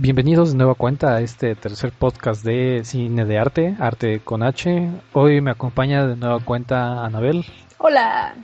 [0.00, 4.88] Bienvenidos de nueva cuenta a este tercer podcast de cine de arte, arte con H.
[5.12, 7.44] Hoy me acompaña de nueva cuenta Anabel.
[7.78, 8.36] Hola.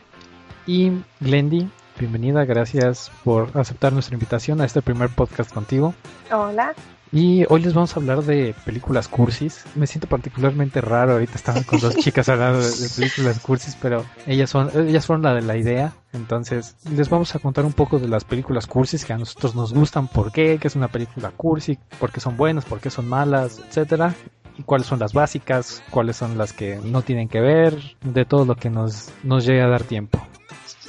[0.66, 0.90] Y
[1.20, 5.94] Glendy, bienvenida, gracias por aceptar nuestra invitación a este primer podcast contigo.
[6.32, 6.74] Hola.
[7.14, 9.64] Y hoy les vamos a hablar de películas cursis.
[9.76, 14.50] Me siento particularmente raro, ahorita estaban con dos chicas hablando de, películas cursis, pero ellas
[14.50, 15.92] son ellas fueron la de la idea.
[16.12, 19.72] Entonces, les vamos a contar un poco de las películas cursis que a nosotros nos
[19.72, 23.08] gustan, por qué, qué es una película cursi, por qué son buenas, por qué son
[23.08, 24.12] malas, etcétera
[24.58, 28.44] y cuáles son las básicas, cuáles son las que no tienen que ver, de todo
[28.44, 30.24] lo que nos, nos llegue a dar tiempo.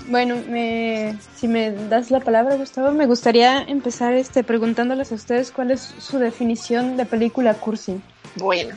[0.08, 5.52] Bueno, me, si me das la palabra, Gustavo, me gustaría empezar este preguntándoles a ustedes
[5.52, 8.00] cuál es su definición de película cursi.
[8.36, 8.76] Bueno,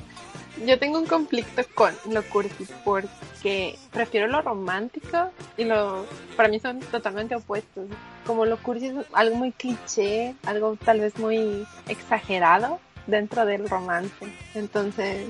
[0.66, 6.06] yo tengo un conflicto con lo cursi porque prefiero lo romántico y lo
[6.36, 7.86] para mí son totalmente opuestos.
[8.24, 12.78] Como lo cursi es algo muy cliché, algo tal vez muy exagerado
[13.08, 14.14] dentro del romance.
[14.54, 15.26] Entonces,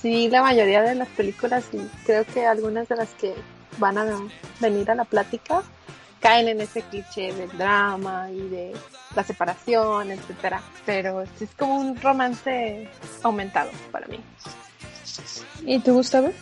[0.00, 3.34] sí, la mayoría de las películas y creo que algunas de las que
[3.78, 4.04] van a
[4.60, 5.62] venir a la plática
[6.24, 8.72] caen en ese cliché del drama y de
[9.14, 10.62] la separación, etcétera.
[10.86, 12.88] Pero es como un romance
[13.22, 14.18] aumentado para mí.
[15.66, 16.32] ¿Y tú, Gustavo?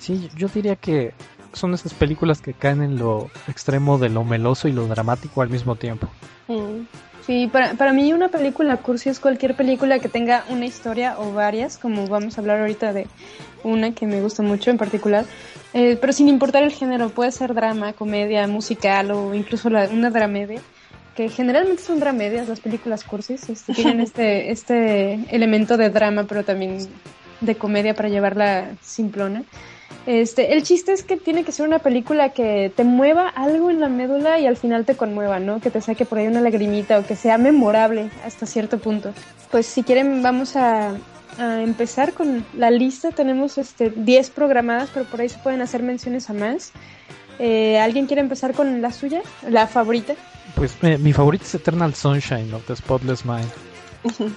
[0.00, 1.14] Sí, yo diría que
[1.52, 5.50] son esas películas que caen en lo extremo de lo meloso y lo dramático al
[5.50, 6.08] mismo tiempo.
[6.48, 6.82] Mm.
[7.28, 11.30] Sí, para, para mí una película cursi es cualquier película que tenga una historia o
[11.30, 13.06] varias, como vamos a hablar ahorita de
[13.62, 15.26] una que me gusta mucho en particular,
[15.74, 20.08] eh, pero sin importar el género, puede ser drama, comedia, musical o incluso la, una
[20.08, 20.62] dramedia,
[21.14, 26.46] que generalmente son dramedias las películas cursis, este, tienen este, este elemento de drama, pero
[26.46, 26.78] también
[27.42, 29.42] de comedia para llevarla simplona.
[30.08, 33.78] Este, el chiste es que tiene que ser una película que te mueva algo en
[33.78, 35.60] la médula y al final te conmueva, ¿no?
[35.60, 39.12] Que te saque por ahí una lagrimita o que sea memorable hasta cierto punto.
[39.50, 40.96] Pues si quieren vamos a,
[41.38, 43.10] empezar con la lista.
[43.10, 46.72] Tenemos este 10 programadas, pero por ahí se pueden hacer menciones a más.
[47.38, 49.20] Eh, ¿Alguien quiere empezar con la suya?
[49.46, 50.14] ¿La favorita?
[50.54, 53.52] Pues eh, mi favorita es Eternal Sunshine of the Spotless Mind.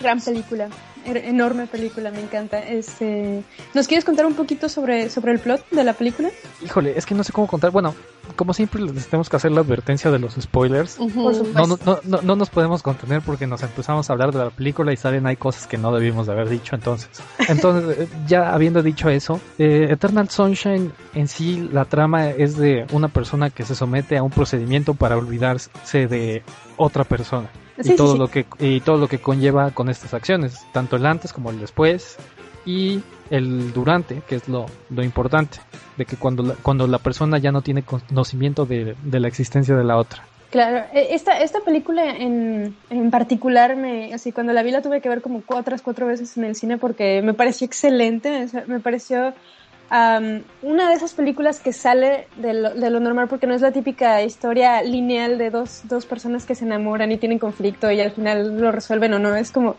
[0.00, 0.68] Gran película
[1.04, 2.58] enorme película, me encanta.
[2.58, 3.42] Este,
[3.74, 6.30] ¿Nos quieres contar un poquito sobre, sobre el plot de la película?
[6.64, 7.70] Híjole, es que no sé cómo contar.
[7.70, 7.94] Bueno,
[8.36, 10.98] como siempre les tenemos que hacer la advertencia de los spoilers.
[10.98, 14.92] no, no, no, no, nos podemos contener porque nos empezamos a hablar de la película
[14.92, 16.74] y saben hay cosas que no debimos de haber dicho.
[16.74, 17.10] Entonces,
[17.48, 22.86] entonces eh, ya habiendo dicho eso, eh, Eternal Sunshine en sí la trama es de
[22.92, 25.70] una persona que se somete a un procedimiento para olvidarse
[26.06, 26.42] de
[26.76, 27.50] otra persona
[27.84, 31.32] y todo lo que y todo lo que conlleva con estas acciones, tanto el antes
[31.32, 32.16] como el después
[32.64, 35.58] y el durante, que es lo, lo importante,
[35.96, 39.84] de que cuando la, cuando la persona ya no tiene conocimiento de, la existencia de
[39.84, 40.24] la otra.
[40.50, 45.00] Claro, e, esta, esta película en, en particular, me, así cuando la vi la tuve
[45.00, 49.32] que ver como cuatro, cuatro veces en el cine porque me pareció excelente, me pareció
[49.90, 53.72] una de esas películas que sale de lo, de lo, normal porque no es la
[53.72, 58.12] típica historia lineal de dos, dos personas que se enamoran y tienen conflicto y al
[58.12, 59.34] final lo resuelven o no.
[59.34, 59.76] Es como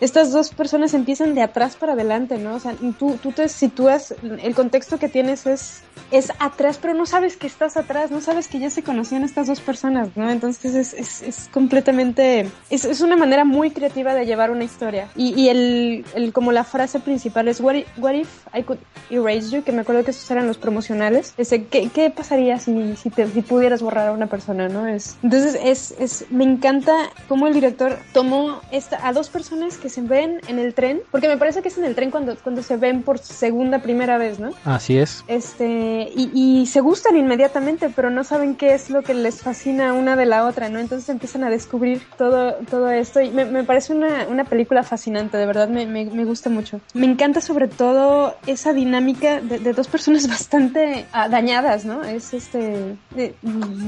[0.00, 2.54] estas dos personas empiezan de atrás para adelante, ¿no?
[2.54, 7.06] O sea, tú, tú te sitúas, el contexto que tienes es, es atrás, pero no
[7.06, 10.30] sabes que estás atrás, no sabes que ya se conocían estas dos personas, ¿no?
[10.30, 15.08] Entonces es, es, es completamente, es, es, una manera muy creativa de llevar una historia.
[15.16, 18.78] Y, y el, el, como la frase principal es, what if, what if, I could
[19.10, 19.62] erase you?
[19.62, 21.34] Que me acuerdo que esos eran los promocionales.
[21.36, 24.86] Ese, ¿qué, ¿Qué pasaría si, si, te, si pudieras borrar a una persona, ¿no?
[24.86, 29.87] Es, entonces es, es, me encanta cómo el director tomó esta, a dos personas que
[29.88, 32.62] se ven en el tren, porque me parece que es en el tren cuando, cuando
[32.62, 34.50] se ven por segunda, primera vez, ¿no?
[34.64, 35.24] Así es.
[35.28, 39.92] Este, y, y se gustan inmediatamente, pero no saben qué es lo que les fascina
[39.92, 40.78] una de la otra, ¿no?
[40.78, 45.36] Entonces empiezan a descubrir todo, todo esto y me, me parece una, una, película fascinante,
[45.36, 46.80] de verdad me, me, me, gusta mucho.
[46.94, 52.02] Me encanta sobre todo esa dinámica de, de dos personas bastante dañadas, ¿no?
[52.02, 53.34] Es este, de,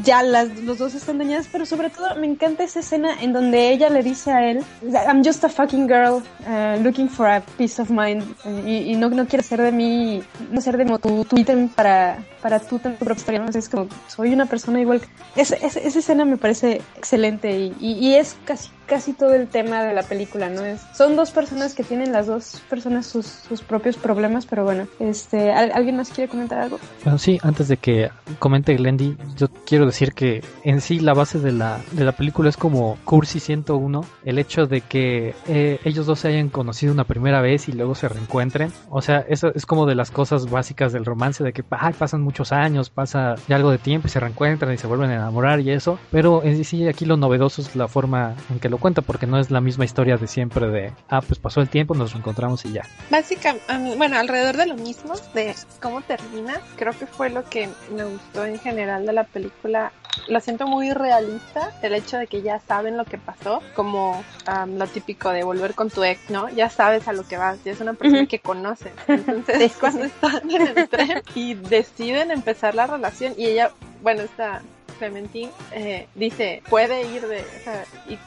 [0.02, 3.70] ya las, los dos están dañadas, pero sobre todo me encanta esa escena en donde
[3.70, 7.80] ella le dice a él, I'm just a fucking girl uh, looking for a peace
[7.80, 8.22] of mind
[8.64, 12.24] y, y, no, no quiero ser de mí, no ser de tu, tu ítem para,
[12.40, 15.00] para tener tu propia historia, es como, soy una persona igual.
[15.34, 20.02] esa escena me parece excelente y, y es casi casi todo el tema de la
[20.02, 20.64] película, ¿no?
[20.64, 24.88] Es, son dos personas que tienen las dos personas sus, sus propios problemas, pero bueno,
[24.98, 26.80] este, ¿alguien más quiere comentar algo?
[27.04, 28.10] Bueno, sí, antes de que
[28.40, 32.48] comente Glendy, yo quiero decir que en sí la base de la, de la película
[32.48, 37.04] es como Cursi 101, el hecho de que eh, ellos dos se hayan conocido una
[37.04, 40.92] primera vez y luego se reencuentren, o sea, eso es como de las cosas básicas
[40.92, 44.18] del romance, de que ay, pasan muchos años, pasa ya algo de tiempo y se
[44.18, 47.76] reencuentran y se vuelven a enamorar y eso, pero en sí aquí lo novedoso es
[47.76, 50.92] la forma en que lo cuenta porque no es la misma historia de siempre de,
[51.08, 52.82] ah, pues pasó el tiempo, nos reencontramos y ya.
[53.10, 58.04] Básicamente, bueno, alrededor de lo mismo, de cómo termina, creo que fue lo que me
[58.04, 59.92] gustó en general de la película
[60.28, 64.24] lo siento muy realista el hecho de que ya saben lo que pasó, como
[64.66, 66.48] lo típico de volver con tu ex, ¿no?
[66.50, 68.92] Ya sabes a lo que vas, ya es una persona que conoce.
[69.08, 73.70] Entonces, cuando están en el tren y deciden empezar la relación y ella,
[74.02, 74.62] bueno, esta
[74.98, 78.18] Clementine eh, dice, puede ir de, o sea, y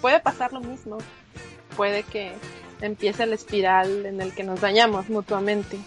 [0.00, 0.98] puede pasar lo mismo,
[1.76, 2.32] puede que
[2.80, 5.78] empiece la espiral en el que nos dañamos mutuamente.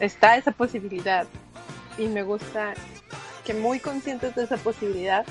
[0.00, 1.26] Está esa posibilidad
[1.98, 2.74] y me gusta
[3.44, 5.24] que muy conscientes de esa posibilidad,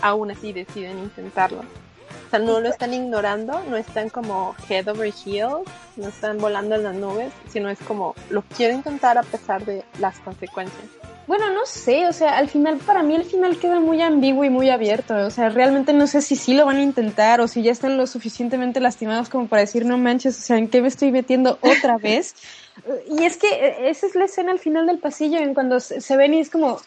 [0.00, 1.60] aún así deciden intentarlo.
[1.60, 6.76] O sea, no lo están ignorando, no están como head over heels, no están volando
[6.76, 10.86] en las nubes, sino es como lo quiero intentar a pesar de las consecuencias.
[11.26, 14.50] Bueno, no sé, o sea, al final, para mí el final queda muy ambiguo y
[14.50, 17.62] muy abierto, o sea, realmente no sé si sí lo van a intentar o si
[17.62, 20.88] ya están lo suficientemente lastimados como para decir, no manches, o sea, ¿en qué me
[20.88, 22.34] estoy metiendo otra vez?
[23.08, 26.16] y es que eh, esa es la escena al final del pasillo, en cuando se
[26.16, 26.80] ven y es como,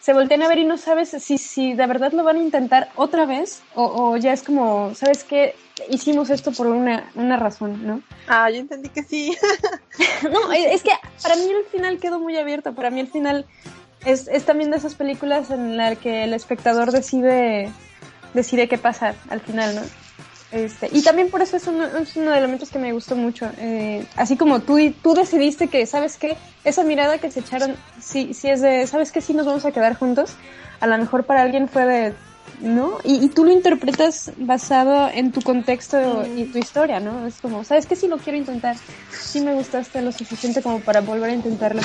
[0.00, 2.90] se voltean a ver y no sabes si, si de verdad lo van a intentar
[2.94, 5.54] otra vez o, ya es como, ¿sabes qué?
[5.90, 8.02] Hicimos esto por una, una razón, ¿no?
[8.28, 9.36] Ah, yo entendí que sí.
[10.30, 10.92] no, es que
[11.22, 12.74] para mí el final quedó muy abierto.
[12.74, 13.46] Para mí el final
[14.04, 17.70] es, es también de esas películas en las que el espectador decide,
[18.32, 19.82] decide qué pasa al final, ¿no?
[20.52, 23.16] Este, y también por eso es uno, es uno de los elementos que me gustó
[23.16, 23.50] mucho.
[23.58, 26.36] Eh, así como tú, tú decidiste que, ¿sabes qué?
[26.64, 29.20] Esa mirada que se echaron, sí, sí es de, ¿sabes qué?
[29.20, 30.34] Sí nos vamos a quedar juntos.
[30.80, 32.12] A lo mejor para alguien fue de,
[32.60, 32.98] ¿no?
[33.04, 37.26] Y, tú lo interpretas basado en tu contexto y tu historia, ¿no?
[37.26, 37.96] Es como, ¿sabes qué?
[37.96, 38.76] Sí lo quiero intentar.
[39.10, 41.82] Sí me gustaste lo suficiente como para volver a intentarlo.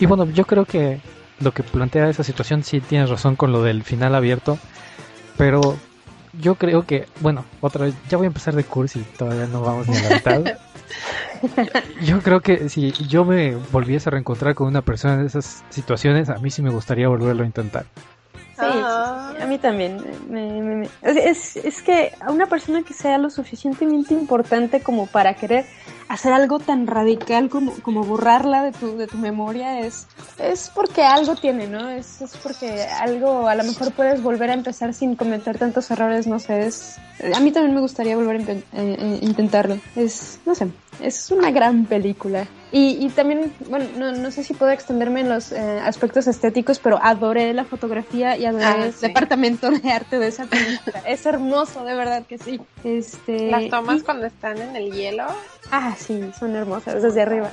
[0.00, 1.00] Y bueno, yo creo que
[1.40, 4.58] lo que plantea esa situación sí tienes razón con lo del final abierto,
[5.36, 5.76] pero
[6.40, 9.60] yo creo que, bueno, otra vez, ya voy a empezar de curso y todavía no
[9.60, 10.42] vamos ni a la mitad.
[12.04, 16.28] yo creo que si yo me volviese a reencontrar con una persona en esas situaciones,
[16.30, 17.86] a mí sí me gustaría volverlo a intentar.
[18.56, 20.88] Sí, a mí también.
[21.02, 25.66] es, es que a una persona que sea lo suficientemente importante como para querer
[26.08, 30.06] hacer algo tan radical como, como borrarla de tu, de tu memoria es,
[30.38, 31.88] es porque algo tiene, ¿no?
[31.88, 36.26] Es, es porque algo, a lo mejor puedes volver a empezar sin cometer tantos errores,
[36.26, 36.98] no sé, es,
[37.34, 39.78] a mí también me gustaría volver a eh, eh, intentarlo.
[39.96, 40.68] Es, no sé,
[41.00, 42.46] es una gran película.
[42.72, 46.80] Y, y también, bueno, no, no, sé si puedo extenderme en los eh, aspectos estéticos,
[46.80, 51.02] pero adoré la fotografía y adoré ah, el departamento de arte de esa película.
[51.06, 52.60] es hermoso, de verdad que sí.
[52.82, 55.26] Este, Las tomas cuando están en el hielo.
[55.70, 57.50] Ah, sí, son hermosas desde arriba.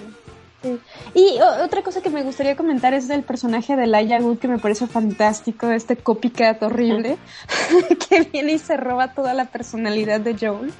[1.13, 4.59] Y otra cosa que me gustaría comentar es del personaje de Laia Wood que me
[4.59, 7.17] parece fantástico, este copycat horrible
[8.09, 10.71] que viene y se roba toda la personalidad de Joel.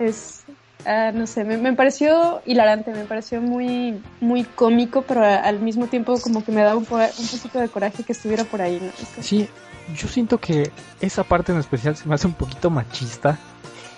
[0.00, 0.39] Es,
[0.86, 6.18] Ah, no sé, me, pareció hilarante, me pareció muy, muy cómico, pero al mismo tiempo
[6.20, 8.80] como que me daba un, un poquito de coraje que estuviera por ahí.
[8.80, 9.22] ¿no?
[9.22, 9.48] Sí,
[9.94, 13.38] yo siento que esa parte en especial se me hace un poquito machista,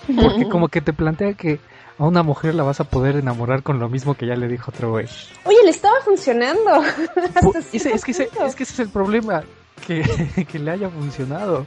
[0.07, 1.59] porque como que te plantea que
[1.97, 4.71] a una mujer la vas a poder enamorar con lo mismo que ya le dijo
[4.71, 5.07] otro güey.
[5.45, 6.83] Oye, le estaba funcionando.
[7.71, 8.03] es, que ese, es
[8.55, 9.43] que ese es el problema,
[10.47, 11.65] que, le haya funcionado.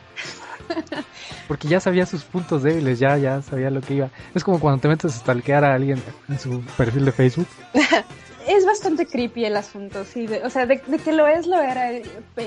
[1.49, 4.11] Porque ya sabía sus puntos débiles, ya, ya sabía lo que iba.
[4.35, 7.47] Es como cuando te metes a stalkear a alguien en su perfil de Facebook.
[8.47, 10.29] es bastante creepy el asunto, sí.
[10.45, 11.90] o sea, de, que lo es, lo era.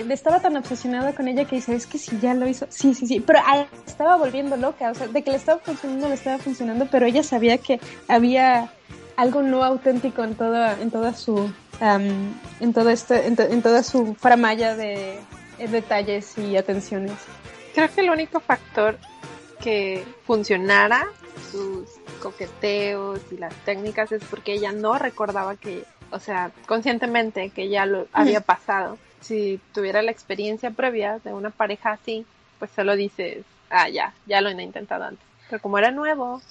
[0.09, 2.67] Estaba tan obsesionada con ella que dice, es que si ya lo hizo.
[2.69, 3.19] Sí, sí, sí.
[3.19, 3.39] Pero
[3.85, 4.91] estaba volviendo loca.
[4.91, 6.87] O sea, de que le estaba funcionando, le estaba funcionando.
[6.89, 8.71] Pero ella sabía que había
[9.17, 11.51] algo no auténtico en toda, en toda su.
[11.81, 15.19] en, todo este, en, toda su faramaya de
[15.67, 17.17] detalles y atenciones
[17.73, 18.97] creo que el único factor
[19.61, 21.07] que funcionara
[21.51, 21.87] sus
[22.21, 27.85] coqueteos y las técnicas es porque ella no recordaba que, o sea, conscientemente que ya
[27.85, 28.97] lo había pasado.
[29.21, 32.25] Si tuviera la experiencia previa de una pareja así,
[32.57, 35.25] pues solo dices, ah, ya, ya lo he intentado antes.
[35.49, 36.41] Pero como era nuevo,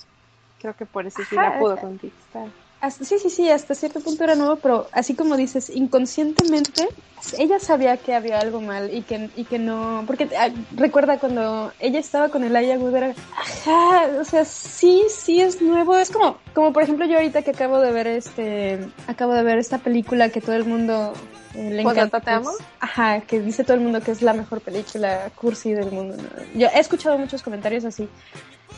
[0.60, 2.48] creo que por eso sí la pudo conquistar
[2.90, 6.88] sí, sí, sí, hasta cierto punto era nuevo, pero así como dices, inconscientemente
[7.36, 11.72] ella sabía que había algo mal y que, y que no, porque ah, recuerda cuando
[11.80, 16.38] ella estaba con el Aya era, ajá, o sea, sí, sí es nuevo, es como,
[16.54, 20.28] como por ejemplo yo ahorita que acabo de ver este, acabo de ver esta película
[20.28, 21.12] que todo el mundo
[21.54, 22.20] eh, le encanta.
[22.20, 22.50] te amo?
[22.78, 26.16] Ajá, que dice todo el mundo que es la mejor película cursi del mundo.
[26.54, 28.08] Yo he escuchado muchos comentarios así.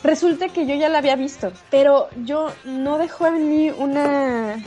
[0.03, 4.57] Resulta que yo ya la había visto, pero yo no dejó en mí una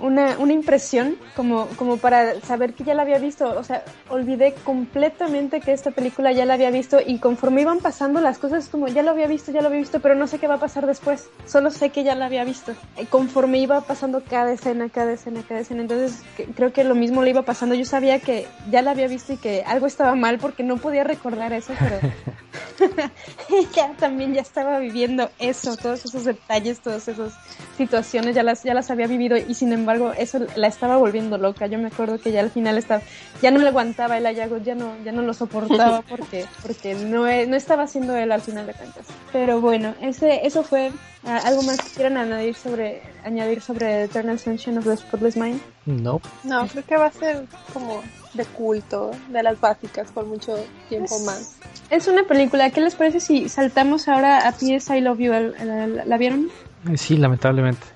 [0.00, 3.58] una, una impresión como, como para saber que ya la había visto.
[3.58, 8.20] O sea, olvidé completamente que esta película ya la había visto y conforme iban pasando
[8.20, 10.46] las cosas, como ya lo había visto, ya lo había visto, pero no sé qué
[10.46, 11.28] va a pasar después.
[11.46, 12.72] Solo sé que ya la había visto.
[13.00, 15.82] Y conforme iba pasando cada escena, cada escena, cada escena.
[15.82, 16.22] Entonces
[16.54, 17.74] creo que lo mismo le iba pasando.
[17.74, 21.04] Yo sabía que ya la había visto y que algo estaba mal porque no podía
[21.04, 21.98] recordar eso, pero
[23.74, 27.32] ya también ya estaba viviendo eso, todos esos detalles, todas esas
[27.76, 31.66] situaciones, ya las, ya las había vivido y sin embargo eso la estaba volviendo loca.
[31.66, 33.02] Yo me acuerdo que ya al final estaba,
[33.42, 37.24] ya no le aguantaba el Ayago, ya no, ya no lo soportaba porque, porque no,
[37.24, 39.06] no estaba haciendo él al final de cuentas.
[39.32, 40.92] Pero bueno, ese, eso fue
[41.24, 45.60] ah, algo más que quieran añadir sobre, añadir sobre Eternal Sunshine of the Spotless Mind.
[45.86, 46.20] No.
[46.44, 48.02] No, creo que va a ser como
[48.34, 50.56] de culto, de las básicas por mucho
[50.88, 51.56] tiempo más.
[51.90, 54.96] Es una película, ¿qué les parece si saltamos ahora a P.S.
[54.96, 55.32] I Love You?
[55.32, 56.50] ¿La, vieron?
[56.96, 57.86] Sí, lamentablemente.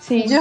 [0.00, 0.24] Sí.
[0.28, 0.40] Yo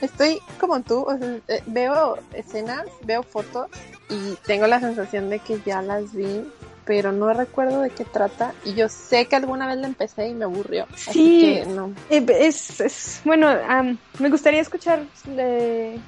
[0.00, 1.06] estoy como tú,
[1.48, 3.68] eh, veo escenas, veo fotos
[4.08, 6.44] y tengo la sensación de que ya las vi,
[6.84, 10.34] pero no recuerdo de qué trata y yo sé que alguna vez la empecé y
[10.34, 10.86] me aburrió.
[10.96, 11.92] Sí, así que no.
[12.10, 13.48] Eh, es, es, bueno,
[14.18, 16.00] me gustaría escuchar de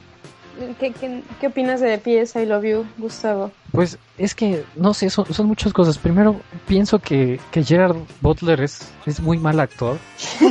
[0.80, 0.92] ¿Qué,
[1.40, 2.40] qué, opinas de P.S.
[2.40, 3.52] I Love You, Gustavo?
[3.70, 5.98] Pues es que, no sé, son, son muchas cosas.
[5.98, 9.98] Primero, pienso que, que Gerard Butler es, es muy mal actor.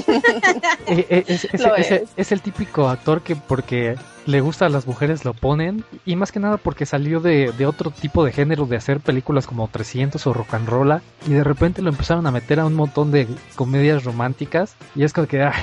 [0.89, 5.83] Eh, eh, es, el típico actor que porque le gusta a las mujeres lo ponen.
[6.05, 9.47] Y más que nada porque salió de, de otro tipo de género, de hacer películas
[9.47, 11.01] como 300 o rock and roll.
[11.27, 14.75] Y de repente lo empezaron a meter a un montón de comedias románticas.
[14.95, 15.43] Y es como que...
[15.43, 15.53] Ah,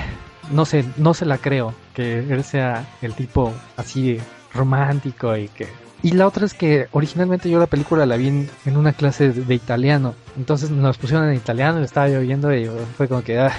[0.51, 4.19] no sé, no se la creo que él sea el tipo así
[4.53, 5.67] romántico y que...
[6.03, 9.55] Y la otra es que originalmente yo la película la vi en, una clase de,
[9.55, 13.39] italiano, entonces nos pusieron en italiano, le estaba lloviendo y fue como que...
[13.39, 13.51] Ah.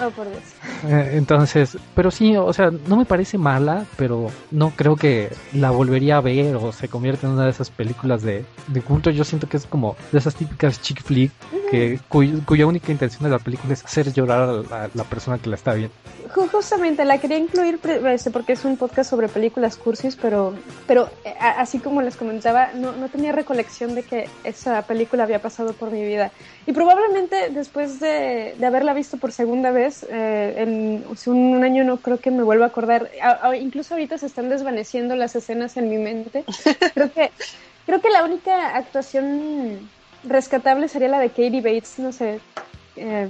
[0.00, 0.42] Oh, por Dios.
[0.84, 5.70] Eh, entonces, pero sí, o sea, no me parece mala, pero no creo que la
[5.70, 9.10] volvería a ver o se convierta en una de esas películas de, de culto.
[9.10, 11.32] Yo siento que es como de esas típicas chick flick
[11.70, 15.56] que, cuya única intención de la película es hacer llorar a la persona que la
[15.56, 15.94] está viendo.
[16.34, 20.54] Justamente la quería incluir este, porque es un podcast sobre películas cursis, pero,
[20.86, 25.40] pero eh, así como les comentaba, no, no tenía recolección de que esa película había
[25.40, 26.30] pasado por mi vida.
[26.66, 31.98] Y probablemente después de, de haberla visto por segunda vez, eh, en un, año no
[31.98, 33.10] creo que me vuelva a acordar.
[33.60, 36.44] incluso ahorita se están desvaneciendo las escenas en mi mente.
[36.94, 37.30] Creo que,
[37.86, 39.88] creo que la única actuación
[40.24, 42.40] rescatable sería la de Katie Bates, no sé.
[42.96, 43.28] Eh,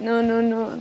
[0.00, 0.78] no, no, no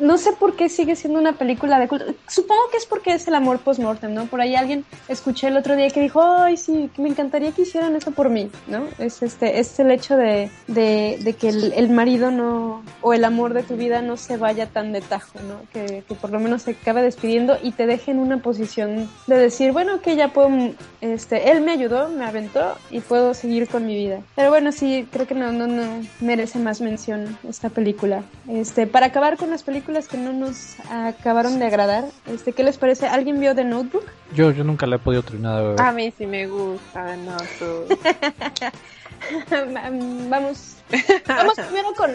[0.00, 2.06] no sé por qué sigue siendo una película de culto.
[2.28, 4.26] Supongo que es porque es el amor post-mortem, ¿no?
[4.26, 7.96] Por ahí alguien escuché el otro día que dijo, ay, sí, me encantaría que hicieran
[7.96, 8.84] eso por mí, ¿no?
[8.98, 13.62] Es este, es el hecho de, de, que el, marido no, o el amor de
[13.62, 15.60] tu vida no se vaya tan de tajo, ¿no?
[15.72, 19.36] Que, que por lo menos se acabe despidiendo y te deje en una posición de
[19.36, 20.50] decir, bueno, que ya puedo,
[21.00, 24.20] este, él me ayudó, me aventó y puedo seguir con mi vida.
[24.34, 28.22] Pero bueno, sí, creo que no, no, no merece más mención esta película.
[28.48, 32.04] Este, para acabar con las películas que no nos acabaron de agradar.
[32.26, 33.08] Este, ¿Qué les parece?
[33.08, 34.04] ¿Alguien vio The Notebook?
[34.34, 35.80] Yo, yo nunca la he podido terminar de ver.
[35.80, 37.98] A mí sí me gusta The Notebook.
[40.30, 40.76] Vamos
[41.26, 42.10] Vamos primero con,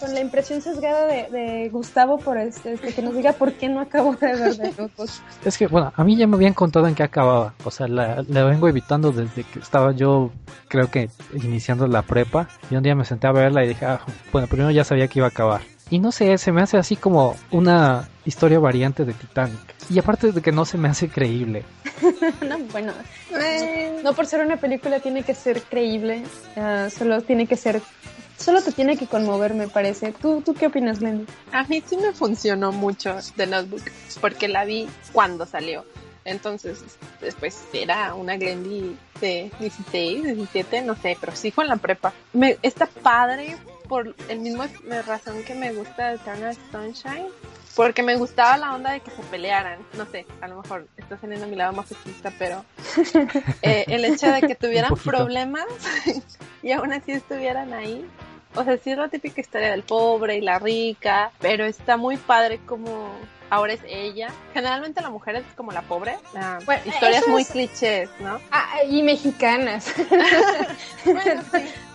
[0.00, 3.68] con, la impresión sesgada de, de Gustavo por este, este, que nos diga por qué
[3.68, 5.08] no acabó de ver The Notebook.
[5.44, 7.54] Es que, bueno, a mí ya me habían contado en qué acababa.
[7.64, 10.32] O sea, la, la, vengo evitando desde que estaba yo,
[10.66, 12.48] creo que iniciando la prepa.
[12.70, 14.00] Y un día me senté a verla y dije, ah,
[14.32, 15.60] bueno, primero ya sabía que iba a acabar.
[15.90, 19.74] Y no sé, se me hace así como una historia variante de Titanic.
[19.88, 21.64] Y aparte de que no se me hace creíble.
[22.46, 22.92] no, bueno,
[24.02, 26.24] no por ser una película tiene que ser creíble,
[26.56, 27.80] ah, solo tiene que ser,
[28.36, 30.12] solo te tiene que conmover, me parece.
[30.12, 31.26] ¿Tú, tú qué opinas, Glendy?
[31.52, 33.82] A mí sí me funcionó mucho The Notebook,
[34.20, 35.86] porque la vi cuando salió.
[36.26, 36.84] Entonces,
[37.22, 42.12] después era una Glendy de 16, 17, no sé, pero sí fue en la prepa.
[42.34, 43.56] Me, está padre
[43.88, 44.64] por el mismo
[45.06, 47.28] razón que me gusta Eternal Sunshine,
[47.74, 49.78] porque me gustaba la onda de que se pelearan.
[49.96, 52.64] No sé, a lo mejor está teniendo mi lado masoquista, pero
[53.62, 55.66] eh, el hecho de que tuvieran problemas
[56.62, 58.06] y aún así estuvieran ahí.
[58.54, 62.16] O sea, sí es la típica historia del pobre y la rica, pero está muy
[62.16, 63.12] padre como
[63.50, 64.28] ahora es ella.
[64.54, 66.16] Generalmente la mujer es como la pobre.
[66.84, 68.40] historias muy clichés, ¿no?
[68.50, 69.94] Ah, y mexicanas.
[71.04, 71.42] bueno,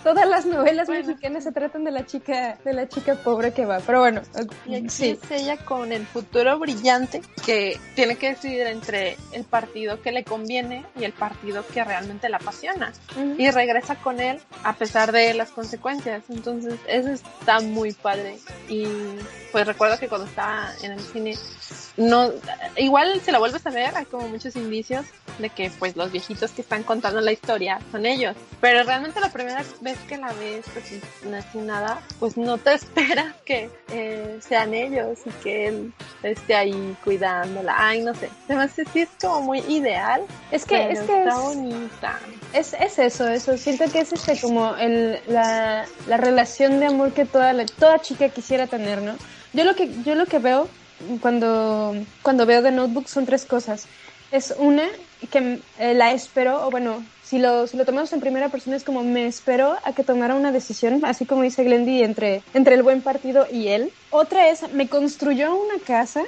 [0.03, 3.79] Todas las novelas mexicanas se tratan de la chica, de la chica pobre que va.
[3.79, 4.21] Pero bueno,
[4.65, 5.17] y sí.
[5.21, 10.23] es ella con el futuro brillante que tiene que decidir entre el partido que le
[10.23, 12.91] conviene y el partido que realmente la apasiona.
[13.37, 16.23] Y regresa con él a pesar de las consecuencias.
[16.29, 18.37] Entonces, eso está muy padre.
[18.67, 18.85] Y
[19.51, 21.35] pues recuerdo que cuando estaba en el cine
[21.95, 22.31] no,
[22.77, 25.05] igual se la vuelves a ver, hay como muchos indicios
[25.37, 28.35] de que pues los viejitos que están contando la historia son ellos.
[28.61, 30.85] Pero realmente la primera vez que la ves, pues
[31.23, 36.55] no es nada, pues no te esperas que eh, sean ellos y que él esté
[36.55, 37.75] ahí cuidándola.
[37.77, 38.29] Ay, no sé.
[38.45, 40.23] Además, sí es como muy ideal.
[40.51, 42.19] Es que, es que está bonita.
[42.53, 43.55] Es, es eso, eso.
[43.55, 48.29] Siento que es este como el, la, la relación de amor que toda, toda chica
[48.29, 49.15] quisiera tener, ¿no?
[49.53, 50.67] Yo lo que, yo lo que veo
[51.21, 53.85] cuando, cuando veo The Notebook son tres cosas.
[54.31, 54.87] Es una
[55.31, 58.83] que eh, la espero, o bueno, si lo, si lo tomamos en primera persona es
[58.83, 62.83] como me espero a que tomara una decisión, así como dice Glendy, entre, entre el
[62.83, 63.91] buen partido y él.
[64.09, 66.23] Otra es, me construyó una casa,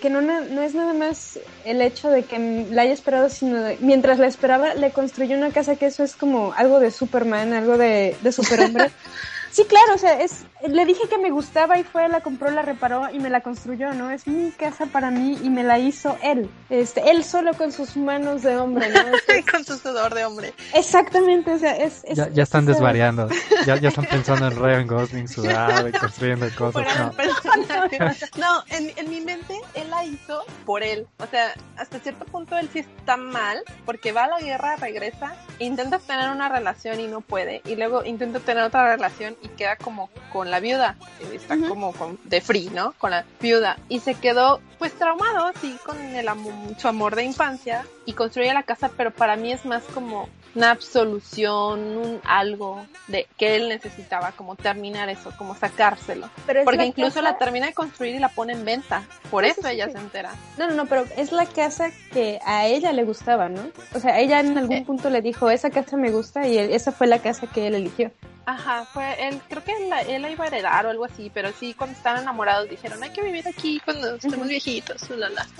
[0.00, 3.76] que no, no es nada más el hecho de que la haya esperado, sino de,
[3.80, 7.76] mientras la esperaba, le construyó una casa que eso es como algo de Superman, algo
[7.76, 8.90] de, de superhombre.
[9.50, 12.62] Sí, claro, o sea, es, le dije que me gustaba y fue, la compró, la
[12.62, 14.10] reparó y me la construyó, ¿no?
[14.10, 16.48] Es mi casa para mí y me la hizo él.
[16.68, 19.00] Este, él solo con sus manos de hombre, ¿no?
[19.52, 20.54] con su sudor de hombre.
[20.74, 22.02] Exactamente, o sea, es...
[22.14, 23.28] ya, ya, están desvariando,
[23.66, 26.86] ya, ya están pensando en Ryan Gosling sudado y construyendo cosas.
[26.96, 27.12] no,
[28.36, 31.08] no en, en mi mente él la hizo por él.
[31.18, 35.34] O sea, hasta cierto punto él sí está mal porque va a la guerra, regresa,
[35.58, 37.62] intenta tener una relación y no puede.
[37.64, 40.96] Y luego intenta tener otra relación y queda como con la viuda.
[41.32, 42.92] Está como con, de free, ¿no?
[42.98, 43.78] Con la viuda.
[43.88, 46.28] Y se quedó pues traumado, sí, con el
[46.78, 50.70] su amor de infancia y construye la casa, pero para mí es más como una
[50.70, 56.28] absolución, un algo de que él necesitaba, como terminar eso, como sacárselo.
[56.64, 59.04] Porque incluso la termina de construir y la pone en venta.
[59.30, 60.32] Por eso ella se entera.
[60.58, 63.62] No, no, no, pero es la casa que a ella le gustaba, ¿no?
[63.94, 67.06] O sea, ella en algún punto le dijo, esa casa me gusta y esa fue
[67.06, 68.10] la casa que él eligió.
[68.50, 71.50] Ajá, fue él, creo que él, él, la iba a heredar o algo así, pero
[71.52, 75.08] sí, cuando estaban enamorados dijeron, hay que vivir aquí cuando estemos viejitos,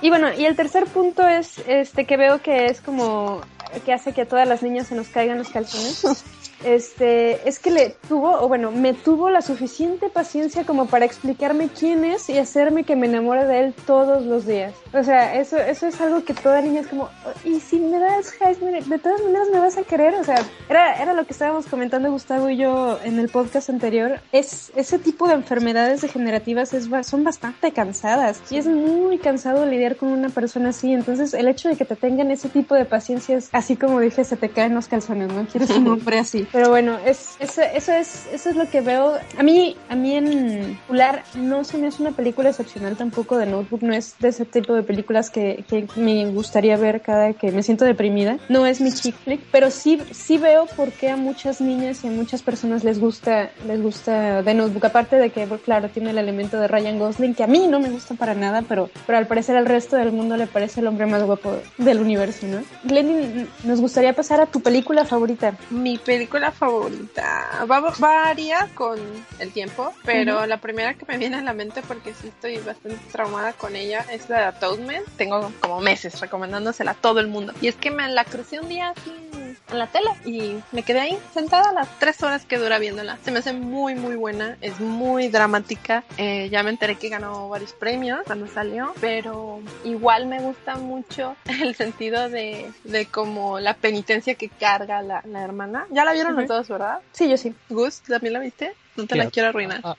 [0.02, 3.42] Y bueno, y el tercer punto es, este, que veo que es como,
[3.84, 6.02] que hace que a todas las niñas se nos caigan los calzones.
[6.64, 11.68] este, es que le tuvo, o bueno, me tuvo la suficiente paciencia como para explicarme
[11.68, 14.74] quién es y hacerme que me enamore de él todos los días.
[14.92, 17.08] O sea, eso, eso es algo que toda niña es como,
[17.44, 20.14] y si me das Heisman, de todas maneras me vas a querer.
[20.14, 24.20] O sea, era, era lo que estábamos comentando Gustavo y yo en el podcast anterior.
[24.32, 29.96] Es, ese tipo de enfermedades degenerativas es, son bastante cansadas y es muy cansado lidiar
[29.96, 30.92] con una persona así.
[30.92, 34.24] Entonces, el hecho de que te tengan ese tipo de paciencia es, así como dije,
[34.24, 35.46] se te caen los calzones, ¿no?
[35.46, 36.46] Quieres un hombre así.
[36.52, 39.14] Pero bueno, es, eso, eso, es, eso es lo que veo.
[39.38, 43.46] A mí, a mí en Pular no se me hace una película excepcional tampoco de
[43.46, 45.64] Notebook, no es de ese tipo de películas que,
[45.96, 48.38] me gustaría ver cada que me siento deprimida.
[48.48, 52.08] No es mi chick flick, pero sí, sí veo por qué a muchas niñas y
[52.08, 54.84] a muchas personas les gusta, les gusta The Notebook.
[54.84, 57.90] Aparte de que, claro, tiene el elemento de Ryan Gosling, que a mí no me
[57.90, 61.06] gusta para nada, pero, pero al parecer al resto del mundo le parece el hombre
[61.06, 62.58] más guapo del universo, ¿no?
[62.84, 65.54] Glenny, nos gustaría pasar a tu película favorita.
[65.70, 68.98] Mi película favorita va, varía con
[69.38, 72.98] el tiempo, pero la primera que me viene a la mente, porque sí estoy bastante
[73.12, 75.06] traumada con ella, es la de Atonement.
[75.16, 77.52] Tengo como meses recomendándosela a todo el mundo.
[77.60, 79.29] Y es que me la crucé un día así
[79.70, 83.18] en la tele y me quedé ahí sentada las tres horas que dura viéndola.
[83.24, 86.04] Se me hace muy, muy buena, es muy dramática.
[86.16, 91.36] Eh, ya me enteré que ganó varios premios cuando salió, pero igual me gusta mucho
[91.62, 95.86] el sentido de, de como la penitencia que carga la, la hermana.
[95.90, 97.00] ¿Ya la vieron todos, verdad?
[97.12, 97.54] Sí, yo sí.
[97.68, 98.72] Gus, ¿también la viste?
[98.96, 99.80] No te la quiero arruinar.
[99.84, 99.96] A,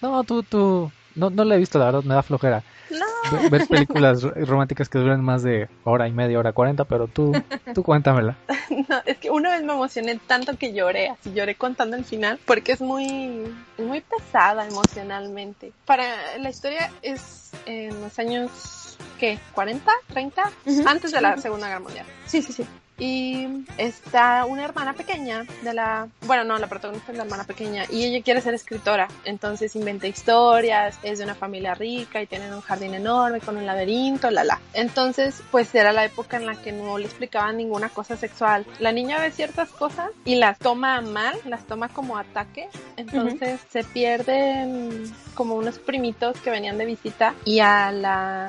[0.00, 2.62] no, tú, tú, no, no la he visto, la verdad, me da flojera.
[2.90, 3.50] No.
[3.50, 7.32] Ver películas románticas que duran más de hora y media, hora cuarenta, pero tú,
[7.74, 8.36] tú cuéntamela.
[8.88, 12.40] No, es que una vez me emocioné tanto que lloré, así lloré contando el final,
[12.46, 15.72] porque es muy, muy pesada emocionalmente.
[15.84, 19.38] Para la historia es en los años, ¿qué?
[19.54, 19.80] ¿40?
[20.12, 20.86] ¿30?
[20.86, 22.06] Antes de la Segunda Guerra Mundial.
[22.26, 22.66] Sí, sí, sí
[23.02, 27.84] y está una hermana pequeña de la, bueno, no, la protagonista es la hermana pequeña
[27.90, 32.54] y ella quiere ser escritora, entonces inventa historias, es de una familia rica y tienen
[32.54, 34.60] un jardín enorme con un laberinto, la la.
[34.72, 38.64] Entonces, pues era la época en la que no le explicaban ninguna cosa sexual.
[38.78, 43.82] La niña ve ciertas cosas y las toma mal, las toma como ataque, entonces se
[43.82, 48.48] pierden como unos primitos que venían de visita y a la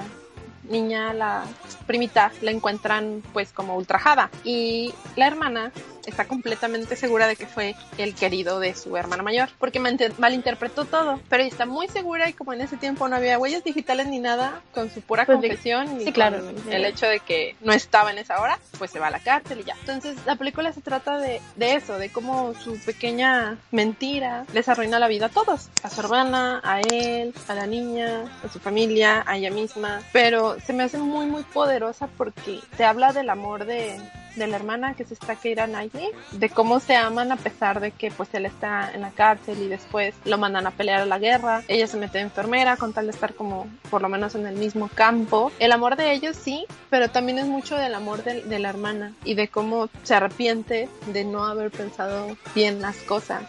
[0.69, 1.43] niña, la
[1.87, 5.71] primita, la encuentran pues como ultrajada y la hermana
[6.05, 11.19] está completamente segura de que fue el querido de su hermana mayor, porque malinterpretó todo,
[11.29, 14.19] pero ella está muy segura y como en ese tiempo no había huellas digitales ni
[14.19, 16.41] nada, con su pura pues confesión y claro.
[16.69, 19.61] el hecho de que no estaba en esa hora, pues se va a la cárcel
[19.61, 19.75] y ya.
[19.79, 24.99] Entonces la película se trata de, de eso, de cómo su pequeña mentira les arruina
[24.99, 29.23] la vida a todos, a su hermana, a él, a la niña, a su familia,
[29.25, 33.65] a ella misma, pero se me hace muy muy poderosa porque te habla del amor
[33.65, 33.99] de,
[34.35, 37.91] de la hermana que es esta Keira Knightley, de cómo se aman a pesar de
[37.91, 41.19] que pues él está en la cárcel y después lo mandan a pelear a la
[41.19, 44.55] guerra, ella se mete enfermera con tal de estar como por lo menos en el
[44.55, 45.51] mismo campo.
[45.59, 49.13] El amor de ellos sí, pero también es mucho del amor de, de la hermana
[49.23, 53.43] y de cómo se arrepiente de no haber pensado bien las cosas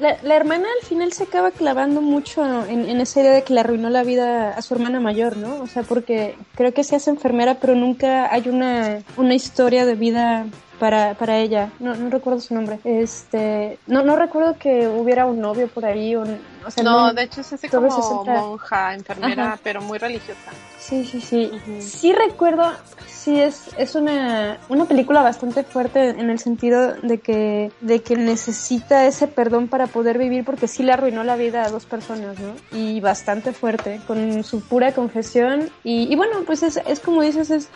[0.00, 3.60] la, hermana al final se acaba clavando mucho en, en, esa idea de que le
[3.60, 5.62] arruinó la vida a su hermana mayor, ¿no?
[5.62, 9.94] O sea, porque creo que se hace enfermera, pero nunca hay una, una historia de
[9.94, 10.46] vida
[10.78, 11.70] para, para ella.
[11.78, 12.78] No, no recuerdo su nombre.
[12.84, 16.14] Este, no, no recuerdo que hubiera un novio por ahí.
[16.14, 17.88] O, o sea, no, de hecho es así como
[18.24, 20.50] monja, enfermera, pero muy religiosa.
[20.88, 21.50] Sí, sí, sí.
[21.80, 22.72] Sí recuerdo,
[23.06, 28.16] sí es, es una, una película bastante fuerte en el sentido de que, de que
[28.16, 32.38] necesita ese perdón para poder vivir porque sí le arruinó la vida a dos personas,
[32.38, 32.54] ¿no?
[32.72, 35.68] Y bastante fuerte, con su pura confesión.
[35.84, 37.68] Y, y bueno, pues es, es como dices, es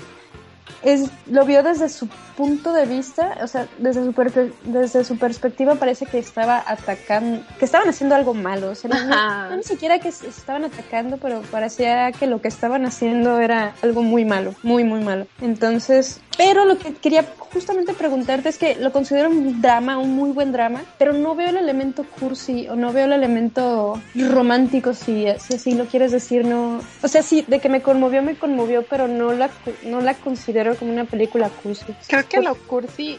[0.83, 5.75] es, lo vio desde su punto de vista, o sea, desde su, desde su perspectiva
[5.75, 10.09] parece que estaba atacando, que estaban haciendo algo malo, o sea, no, ni siquiera que
[10.09, 15.01] estaban atacando, pero parecía que lo que estaban haciendo era algo muy malo, muy, muy
[15.01, 15.27] malo.
[15.41, 20.31] Entonces, pero lo que quería justamente preguntarte es que lo considero un drama, un muy
[20.31, 25.27] buen drama, pero no veo el elemento cursi o no veo el elemento romántico, si,
[25.39, 26.81] si así lo quieres decir, no.
[27.03, 29.51] O sea, sí, de que me conmovió, me conmovió, pero no la,
[29.85, 31.93] no la considero como una película cursi.
[32.09, 33.19] Creo que lo cursi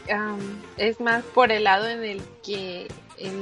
[0.76, 2.88] es más por el lado en el que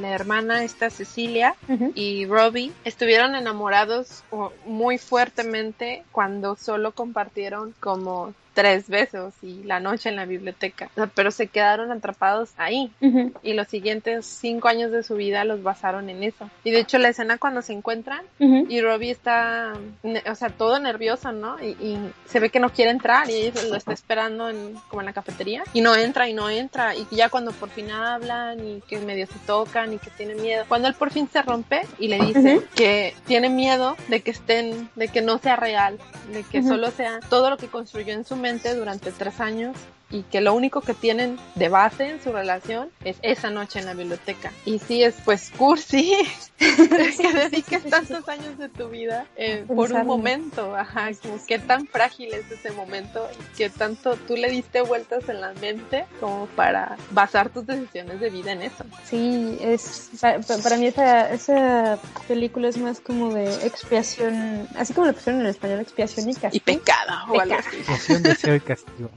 [0.00, 1.54] la hermana esta Cecilia
[1.94, 4.24] y Robbie estuvieron enamorados
[4.66, 11.30] muy fuertemente cuando solo compartieron como tres besos y la noche en la biblioteca, pero
[11.30, 12.90] se quedaron atrapados ahí.
[13.42, 16.50] Y los siguientes cinco años de su vida los basaron en eso.
[16.64, 19.72] Y de hecho la escena cuando se encuentran y Robbie está,
[20.30, 21.56] o sea, todo nervioso, ¿no?
[21.62, 25.06] Y, se ve que no quiere entrar y ella lo está esperando en, como en
[25.06, 25.64] la cafetería.
[25.74, 26.94] Y no entra y no entra.
[26.94, 30.64] Y ya cuando por fin hablan y que medio se tocan y que tiene miedo,
[30.66, 34.88] cuando él por fin se rompe y le dice que tiene miedo de que estén,
[34.96, 35.98] de que no sea real,
[36.32, 38.36] de que solo sea todo lo que construyó en su
[38.74, 39.76] durante tres años
[40.12, 43.86] y que lo único que tienen de base en su relación es esa noche en
[43.86, 44.52] la biblioteca.
[44.64, 46.14] Y si es pues cursi
[46.58, 51.86] que dediques tantos años de tu vida eh, por un momento, ajá, como qué tan
[51.86, 56.46] frágil es ese momento y qué tanto tú le diste vueltas en la mente como
[56.46, 58.84] para basar tus decisiones de vida en eso.
[59.04, 61.98] Sí, es para, mí esa, esa
[62.28, 66.52] película es más como de expiación, así como lo pusieron en español, expiación y castigo.
[66.52, 67.76] Y pecado, o algo así.
[67.76, 69.10] Expiación, deseo y castigo.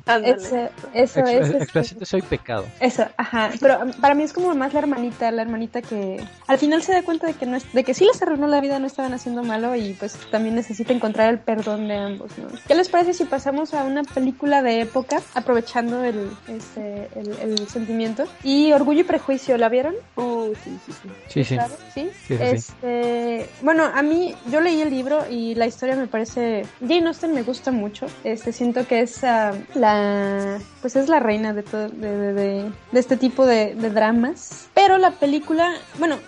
[0.93, 1.50] Eso es.
[1.50, 2.65] Expresión de soy pecado.
[2.80, 3.52] Eso, ajá.
[3.60, 7.04] Pero para mí es como más la hermanita, la hermanita que al final se da
[7.04, 9.43] cuenta de que no es, de que sí les arruinó la vida, no estaban haciendo
[9.43, 12.48] malo y pues también necesita encontrar el perdón de ambos, ¿no?
[12.67, 18.26] ¿Qué les parece si pasamos a una película de época, aprovechando el, este, el, sentimiento?
[18.43, 19.95] Y Orgullo y Prejuicio, ¿la vieron?
[20.15, 21.10] Uh, sí, sí, sí.
[21.28, 21.58] Sí, sí.
[21.93, 22.10] ¿Sí?
[22.39, 27.34] este, bueno, a mí, yo leí el libro y la historia me parece, Jane Austen
[27.34, 28.08] me gusta mucho.
[28.24, 33.17] Este, siento que es ah, la pues es la reina de, todo, de, de, este
[33.17, 34.69] tipo de, dramas.
[34.76, 36.19] Pero la película, bueno,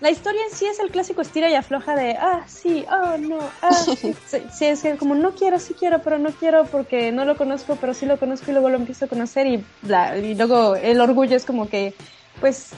[0.00, 3.40] la historia en sí es el clásico estira y afloja de, ah, sí, oh, no,
[3.60, 4.14] ah, sí.
[4.52, 7.76] sí, es que como no quiero, sí quiero, pero no quiero porque no lo conozco,
[7.80, 11.00] pero sí lo conozco y luego lo empiezo a conocer y, bla, y luego el
[11.00, 11.92] orgullo es como que
[12.40, 12.70] pues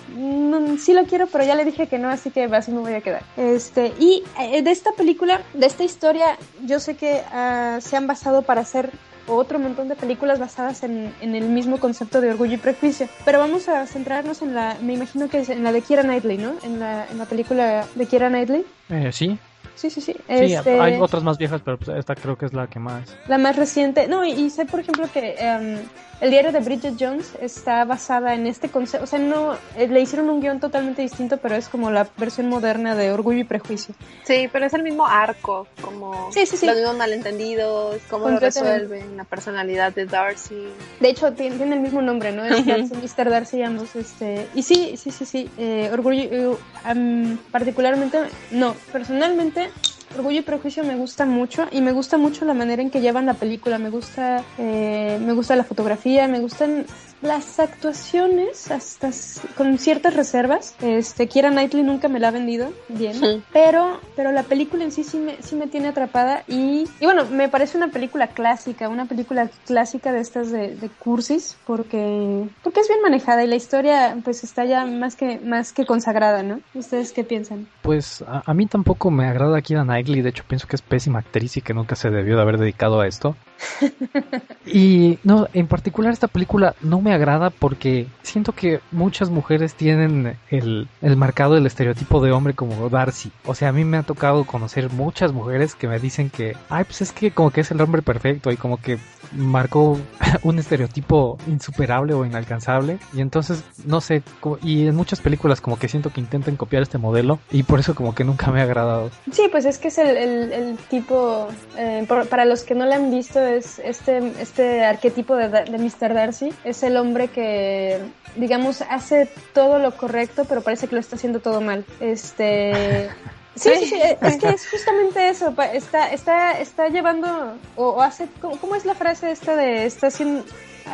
[0.78, 3.02] sí lo quiero, pero ya le dije que no, así que así me voy a
[3.02, 3.24] quedar.
[3.36, 8.06] Este, y eh, de esta película, de esta historia, yo sé que ah, se han
[8.06, 8.90] basado para hacer
[9.36, 13.08] otro montón de películas basadas en, en, el mismo concepto de orgullo y prejuicio.
[13.24, 16.38] Pero vamos a centrarnos en la, me imagino que es en la de Kira Knightley,
[16.38, 16.54] ¿no?
[16.62, 18.64] En la, en la película de Kira Knightley.
[18.88, 19.38] Eh, sí.
[19.80, 20.14] Sí, sí, sí.
[20.28, 23.16] Este, hay otras más viejas, pero pues, esta creo que es la que más.
[23.28, 24.08] La más reciente.
[24.08, 25.78] No, y, sé, por ejemplo, que em,
[26.20, 29.04] el diario de Bridget Jones está basada en este concepto.
[29.04, 29.54] O sea, no.
[29.78, 33.38] Eh, le hicieron un guion totalmente distinto, pero es como la versión moderna de Orgullo
[33.38, 33.94] y Prejuicio.
[34.24, 35.66] Sí, pero es el mismo arco.
[35.80, 36.66] Como sí, sí, sí.
[36.66, 40.68] los mismos malentendidos, cómo lo resuelven, la personalidad de Darcy.
[41.00, 42.44] De hecho, tiene, el mismo nombre, ¿no?
[42.44, 42.66] Es
[43.16, 43.30] Mr.
[43.30, 43.96] Darcy ambos.
[43.96, 45.50] Este, y sí, sí, sí, sí.
[45.56, 46.50] Eh, orgullo.
[46.50, 48.18] Uh, particularmente.
[48.50, 49.69] No, personalmente
[50.16, 53.26] Orgullo y Prejuicio me gusta mucho y me gusta mucho la manera en que llevan
[53.26, 53.78] la película.
[53.78, 56.84] Me gusta, eh, me gusta la fotografía, me gustan
[57.22, 59.10] las actuaciones, hasta
[59.56, 64.42] con ciertas reservas, este, Kiera Knightley nunca me la ha vendido bien, pero, pero la
[64.44, 67.88] película en sí sí me, sí me tiene atrapada y, y bueno, me parece una
[67.88, 73.44] película clásica, una película clásica de estas de, de cursis, porque, porque es bien manejada
[73.44, 76.60] y la historia pues está ya más que, más que consagrada, ¿no?
[76.74, 77.68] ¿Ustedes qué piensan?
[77.82, 81.56] Pues a, mí tampoco me agrada Kiera Knightley, de hecho pienso que es pésima actriz
[81.56, 83.36] y que nunca se debió de haber dedicado a esto.
[84.66, 90.36] y no, en particular esta película no me agrada porque siento que muchas mujeres tienen
[90.50, 93.32] el, el marcado el estereotipo de hombre como Darcy.
[93.44, 96.84] O sea, a mí me ha tocado conocer muchas mujeres que me dicen que, ay,
[96.84, 98.98] pues es que como que es el hombre perfecto y como que
[99.32, 99.98] marcó
[100.42, 102.98] un estereotipo insuperable o inalcanzable.
[103.12, 104.22] Y entonces, no sé,
[104.62, 107.94] y en muchas películas como que siento que intentan copiar este modelo y por eso
[107.94, 109.10] como que nunca me ha agradado.
[109.32, 113.10] Sí, pues es que es el, el, tipo, eh, para los que no lo han
[113.10, 116.14] visto, es este, este arquetipo de, de Mr.
[116.14, 116.52] Darcy.
[116.64, 117.98] Es el hombre que,
[118.36, 121.84] digamos, hace todo lo correcto, pero parece que lo está haciendo todo mal.
[122.00, 123.10] Este...
[123.56, 128.76] Sí, sí, sí, es que es justamente eso, está, está, está llevando, o, hace, ¿cómo,
[128.76, 130.44] es la frase esta de, está haciendo,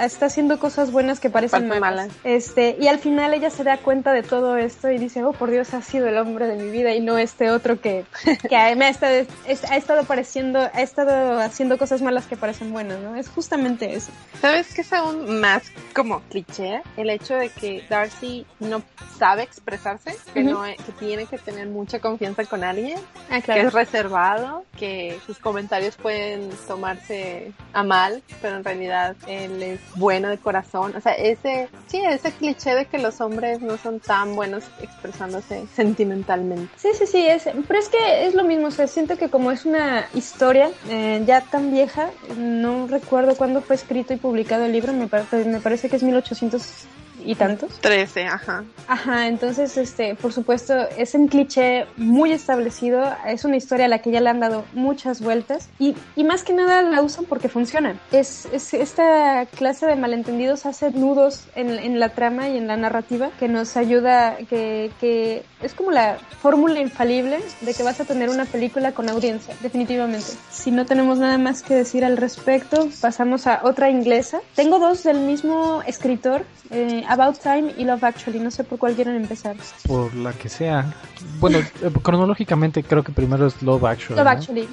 [0.05, 2.11] está haciendo cosas buenas que parecen malas.
[2.25, 5.51] Este, y al final ella se da cuenta de todo esto y dice, oh, por
[5.51, 8.05] Dios, ha sido el hombre de mi vida y no este otro que,
[8.49, 9.27] que me ha estado,
[9.71, 13.17] ha estado pareciendo, ha estado haciendo cosas malas que parecen buenas, ¿no?
[13.17, 14.13] Es justamente eso.
[14.41, 15.63] ¿Sabes qué es aún más
[15.95, 16.83] como cliché?
[16.97, 18.83] El hecho de que Darcy no
[19.19, 22.99] sabe expresarse, que no, que tiene que tener mucha confianza con alguien,
[23.31, 29.63] ah, que es reservado, que sus comentarios pueden tomarse a mal, pero en realidad él
[29.63, 30.95] es bueno de corazón.
[30.97, 35.67] O sea, ese, sí, ese cliché de que los hombres no son tan buenos expresándose
[35.75, 36.69] sentimentalmente.
[36.77, 38.67] Sí, sí, sí, es, pero es que es lo mismo.
[38.67, 43.63] O sea, siento que como es una historia eh, ya tan vieja, no recuerdo cuándo
[43.63, 45.09] fue escrito y publicado el libro, me,
[45.45, 46.87] me parece que es 1800
[47.27, 47.81] y tantos.
[47.81, 48.65] Trece, ajá.
[48.89, 53.99] Ajá, entonces, este, por supuesto, es un cliché muy establecido, es una historia a la
[53.99, 57.49] que ya le han dado muchas vueltas y, y más que nada la usan porque
[57.49, 57.99] funciona.
[58.13, 62.77] Es, es, esta clase de malentendidos hace nudos en, en, la trama y en la
[62.77, 68.05] narrativa que nos ayuda, que, que es como la fórmula infalible de que vas a
[68.05, 70.27] tener una película con audiencia, definitivamente.
[70.51, 74.41] Si no tenemos nada más que decir al respecto, pasamos a otra inglesa.
[74.55, 78.41] Tengo dos del mismo escritor, eh, About Time y Love Actually.
[78.41, 79.57] No sé por cuál quieren empezar.
[79.87, 80.93] Por la que sea.
[81.39, 84.19] Bueno, eh, cronológicamente creo que primero es Love Actually.
[84.19, 84.69] Love Actually.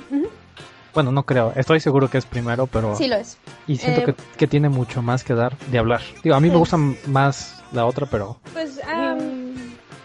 [0.94, 1.54] Bueno, no creo.
[1.56, 2.96] Estoy seguro que es primero, pero...
[2.96, 3.38] Sí lo es.
[3.66, 6.02] Y siento eh, que, que, tiene mucho más que dar de hablar.
[6.24, 6.78] Digo, a mí me gusta
[7.08, 8.38] más la otra, pero...
[8.54, 8.80] Pues...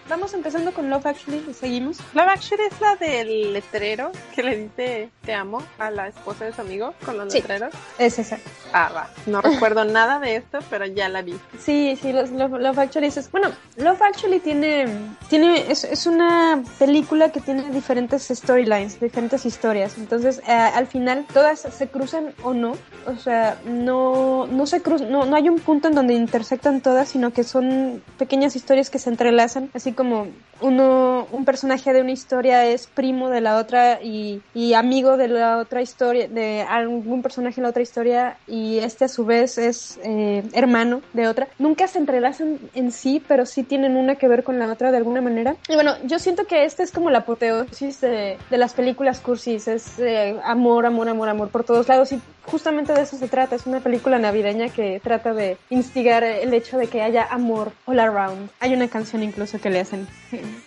[0.09, 1.99] Vamos empezando con Love Actually y seguimos.
[2.15, 6.55] Love Actually es la del letrero que le dice te amo a la esposa de
[6.55, 7.75] su amigo con los letreros.
[7.99, 8.39] Es esa.
[8.73, 9.11] Ah, va.
[9.27, 11.39] No recuerdo nada de esto, pero ya la vi.
[11.59, 13.31] Sí, sí, Love, Actually es.
[13.31, 14.87] Bueno, Love Actually tiene.
[15.29, 19.99] tiene es, es una película que tiene diferentes storylines, diferentes historias.
[19.99, 22.73] Entonces, eh, al final, todas se cruzan o no.
[23.07, 25.11] O sea, no, no se cruzan.
[25.11, 28.99] No, no hay un punto en donde intersectan todas, sino que son pequeñas historias que
[28.99, 29.71] se entrelazan.
[29.75, 30.29] Así como
[30.61, 35.27] uno, un personaje de una historia es primo de la otra y, y, amigo de
[35.27, 39.59] la otra historia, de algún personaje en la otra historia y este a su vez
[39.59, 41.49] es eh, hermano de otra.
[41.59, 44.99] Nunca se entrelazan en sí, pero sí tienen una que ver con la otra de
[44.99, 45.57] alguna manera.
[45.69, 49.99] Y bueno, yo siento que esta es como la apoteosis de, las películas cursis, es
[49.99, 52.13] eh, amor, amor, amor, amor por todos lados
[52.51, 53.57] justamente de eso se trata.
[53.57, 58.01] Es una película navideña que trata de instigar el hecho de que haya amor all
[58.01, 58.51] around.
[58.61, 60.07] Hay una canción incluso que le hacen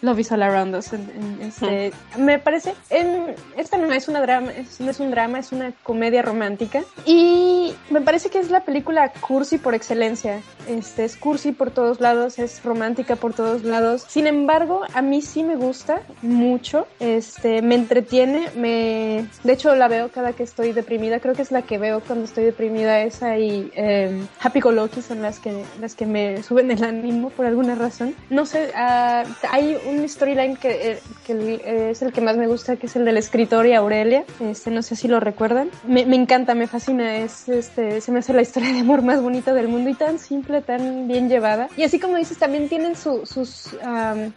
[0.02, 0.92] Love is all around us.
[1.40, 5.72] Este, me parece, en, esta no es una drama, no es un drama, es una
[5.84, 10.42] comedia romántica y me parece que es la película cursi por excelencia.
[10.68, 14.06] Este, es cursi por todos lados, es romántica por todos lados.
[14.08, 16.88] Sin embargo, a mí sí me gusta mucho.
[17.00, 21.20] Este, me entretiene, me, de hecho la veo cada que estoy deprimida.
[21.20, 25.02] Creo que es la que veo cuando estoy deprimida esa y eh, Happy Go Lucky
[25.02, 28.16] son las que las que me suben el ánimo por alguna razón.
[28.30, 32.76] No sé, uh, hay un storyline que, eh, que, es el que más me gusta,
[32.76, 34.24] que es el del escritor y Aurelia.
[34.40, 35.70] Este, no sé si lo recuerdan.
[35.86, 37.18] Me, me, encanta, me fascina.
[37.18, 40.20] Es, este, se me hace la historia de amor más bonita del mundo y tan
[40.20, 41.70] simple, tan bien llevada.
[41.78, 44.32] Y así como dices, también tienen su, sus, um,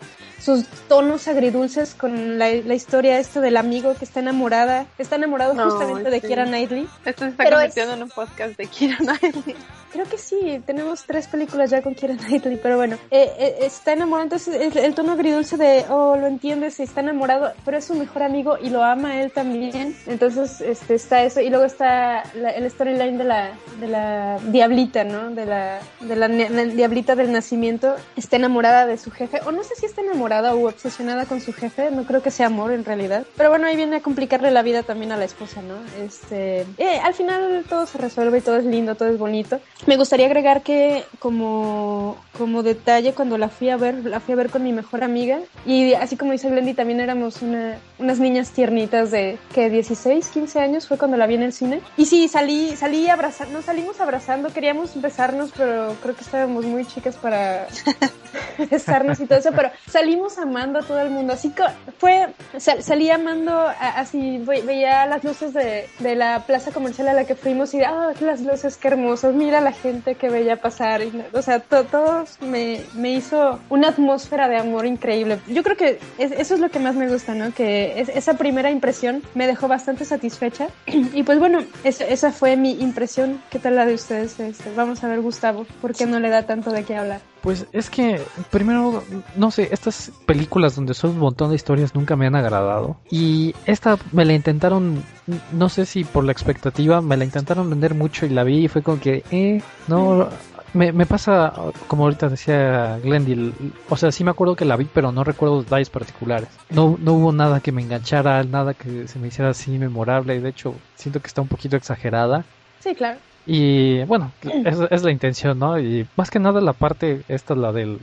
[0.45, 5.55] sus tonos agridulces con la, la, historia esto del amigo que está enamorada, está enamorado
[5.55, 6.87] justamente de Kira Knightley.
[7.05, 9.57] Esto se está convirtiendo en un podcast de Kira Knightley.
[9.91, 13.93] Creo que sí, tenemos tres películas ya con Kira Knightley, pero bueno, eh, eh, está
[13.93, 17.95] enamorado, entonces el, el tono agridulce de, oh, lo entiendes, está enamorado, pero es su
[17.95, 19.97] mejor amigo y lo ama él también.
[20.07, 21.41] Entonces, este, está eso.
[21.41, 25.31] Y luego está el storyline de la, de la diablita, ¿no?
[25.31, 27.95] De la, de la, diablita del nacimiento.
[28.17, 31.53] Está enamorada de su jefe, o no sé si está enamorada o obsesionada con su
[31.53, 33.25] jefe, no creo que sea amor en realidad.
[33.37, 35.75] Pero bueno, ahí viene a complicarle la vida también a la esposa, ¿no?
[36.05, 39.61] Este, eh, al final todo se resuelve y todo es lindo, todo es bonito.
[39.87, 44.37] Me gustaría agregar que como, como detalle, cuando la fui a ver, la fui a
[44.37, 49.11] ver con mi mejor amiga y así como dice Glendy, también éramos unas niñas tiernitas
[49.11, 51.81] de que 16, 15 años fue cuando la vi en el cine.
[51.97, 57.17] Y sí, salí, salí abrazando, salimos abrazando, queríamos besarnos, pero creo que estábamos muy chicas
[57.17, 57.67] para
[58.71, 59.71] besarnos y todo eso, pero
[60.15, 61.33] salimos amando a todo el mundo.
[61.33, 61.65] Así que
[61.99, 67.35] fue, salí amando, así veía las luces de, de, la plaza comercial a la que
[67.35, 71.03] fuimos y, ah, las luces, qué hermosas, mira la gente que veía pasar.
[71.33, 75.41] o sea, todo me, me hizo una atmósfera de amor increíble.
[75.49, 77.53] Yo creo que eso es lo que más me gusta, ¿no?
[77.53, 80.69] Que esa primera impresión me dejó bastante satisfecha.
[80.87, 83.43] y pues bueno, esa fue mi impresión.
[83.51, 84.39] ¿Qué tal la de ustedes?
[84.39, 87.34] Este, vamos a ver, Gustavo, ¿por qué no le da tanto de qué hablar?
[87.45, 89.05] Pues es que, primero,
[89.37, 92.97] no sé, estas películas donde son un montón de historias nunca me han agradado.
[93.11, 95.05] Y esta me la intentaron,
[95.53, 98.69] no sé si por la expectativa, me la intentaron vender mucho y la vi y
[98.69, 100.27] fue como que, eh, no,
[100.73, 101.53] me, pasa,
[101.87, 103.53] como ahorita decía Glendil,
[103.91, 106.49] o sea, sí me acuerdo que la vi, pero no recuerdo detalles particulares.
[106.71, 110.49] No, no hubo nada que me enganchara, nada que se me hiciera así memorable, de
[110.49, 112.43] hecho siento que está un poquito exagerada.
[112.81, 113.19] Sí, claro.
[113.47, 115.79] Y bueno, es, es, la intención, ¿no?
[115.79, 117.99] Y más que nada la parte, esta, la de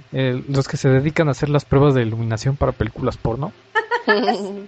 [0.48, 3.52] los que se dedican a hacer las pruebas de iluminación para películas porno.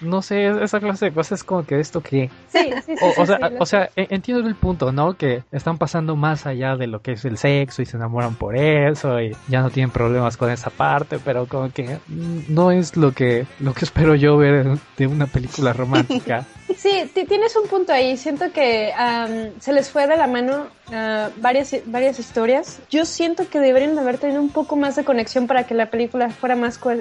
[0.00, 2.30] no sé, esa clase de cosas es como que esto que...
[2.48, 3.04] Sí, sí, sí.
[3.16, 5.14] O, sea, o sea, e, entiendo el punto, ¿no?
[5.16, 8.56] Que están pasando más allá de lo que es el sexo y se enamoran por
[8.56, 13.12] eso y ya no tienen problemas con esa parte, pero como que no es lo
[13.12, 16.44] que, lo que espero yo ver de una película romántica.
[16.76, 18.16] Sí, tienes un punto ahí.
[18.16, 18.92] Siento que
[19.60, 22.80] se les fue de la mano uh, varias, varias historias.
[22.90, 25.90] Yo siento que deberían de haber tenido un poco más de conexión para que la
[25.90, 26.92] película fuera más co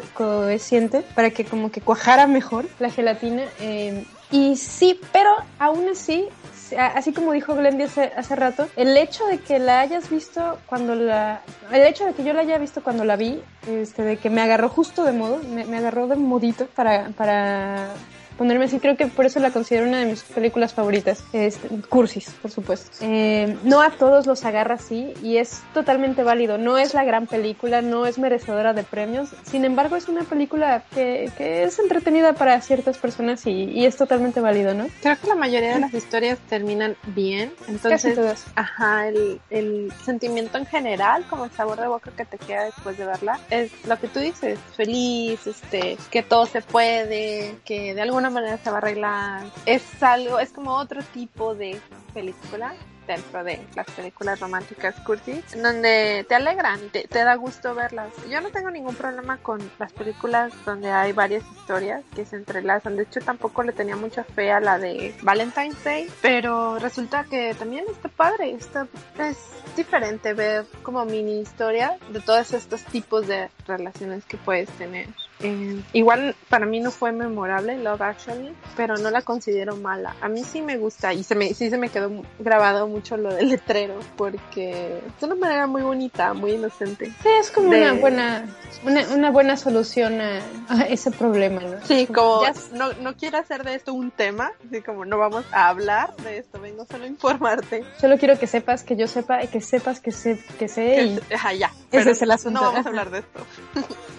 [1.16, 3.44] para que como que cuajara mejor la gelatina.
[3.60, 6.28] Eh, y sí, pero aún así
[6.74, 10.96] así como dijo Glendy hace, hace, rato, el hecho de que la hayas visto cuando
[10.96, 11.42] la...
[11.72, 14.42] El hecho de que yo la haya visto cuando la vi, este, de que me
[14.42, 17.90] agarró justo de modo, me, me agarró de modito para, para
[18.38, 18.80] ponerme así.
[18.80, 21.24] Creo que por eso la considero una de mis películas favoritas.
[21.34, 22.98] Este, cursis, por supuesto.
[23.02, 26.58] Eh, no a todos los agarra así y es totalmente válido.
[26.58, 29.30] No es la gran película, no es merecedora de premios.
[29.44, 33.96] Sin embargo, es una película que, que es entretenida para ciertas personas y, y, es
[33.96, 34.88] totalmente válido, ¿no?
[35.02, 37.54] Creo que la mayoría de las historias terminan bien.
[37.68, 42.66] Entonces, ajá, el, el sentimiento en general, como el sabor de boca que te queda
[42.66, 47.94] después de verla, es lo que tú dices, feliz, este, que todo se puede, que
[47.94, 49.44] de alguna manera se va a arreglar.
[49.66, 51.80] Es algo, es como otro tipo de
[52.14, 52.74] película
[53.08, 58.12] dentro de las películas románticas cursi, donde te alegran y te, da gusto verlas.
[58.30, 62.98] Yo no tengo ningún problema con las películas donde hay varias historias que se entrelazan.
[62.98, 67.54] De hecho, tampoco le tenía mucha fe a la de Valentine's Day, pero resulta que
[67.56, 68.52] también está padre.
[68.52, 68.88] Está,
[69.20, 69.38] es
[69.76, 75.08] diferente ver como mini historia de todos estos tipos de relaciones que puedes tener.
[75.42, 80.16] Eh, igual para mí no fue memorable Love Actually, pero no la considero mala.
[80.22, 83.34] A mí sí me gusta y se me, sí se me quedó grabado mucho lo
[83.34, 87.12] del letrero porque es una manera muy bonita, muy inocente.
[87.22, 88.46] Sí, es como una buena
[88.84, 90.40] una, una, buena solución a,
[90.88, 91.86] ese problema, ¿no?
[91.86, 92.42] Sí, como
[92.74, 96.38] no, no quiero hacer de esto un tema, así como no vamos a hablar de
[96.40, 97.84] esto, vengo solo a informarte.
[98.00, 101.20] Solo quiero que sepas que yo sepa y que sepas que sé que sé y
[101.58, 101.72] ya.
[101.92, 102.60] Ese es el asunto.
[102.60, 103.40] No vamos a hablar de esto.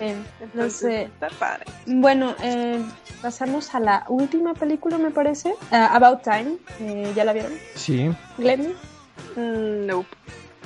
[0.41, 1.06] Entonces,
[1.39, 1.65] padre.
[1.87, 2.83] Bueno, eh,
[3.23, 5.51] pasamos a la última película, me parece.
[5.71, 6.57] Uh, About Time.
[6.81, 7.53] Eh, ¿Ya la vieron?
[7.75, 8.11] Sí.
[8.39, 8.75] ¿Glenn?
[9.37, 10.09] Mm, nope.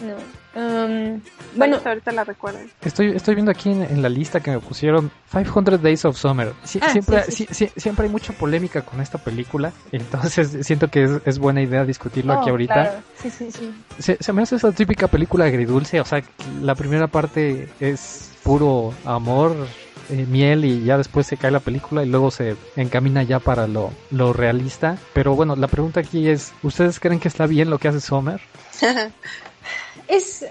[0.00, 0.40] No.
[0.52, 1.20] Um,
[1.54, 2.58] bueno, ahorita la recuerdo.
[2.80, 6.52] Estoy, estoy viendo aquí en, la lista que me pusieron 500 Days of Summer.
[6.80, 7.22] Ah, siempre,
[7.76, 12.48] siempre hay mucha polémica con esta película, entonces siento que es, buena idea discutirlo aquí
[12.48, 13.02] oh, ahorita.
[13.22, 13.72] Sí, sí, sí.
[14.20, 16.22] Se, me hace esa típica película agridulce, o sea,
[16.60, 19.54] la primera parte es puro amor,
[20.10, 23.66] eh, miel y ya después se cae la película y luego se encamina ya para
[23.66, 24.98] lo, lo realista.
[25.12, 28.40] Pero bueno, la pregunta aquí es, ¿ustedes creen que está bien lo que hace Summer?
[30.08, 30.46] es,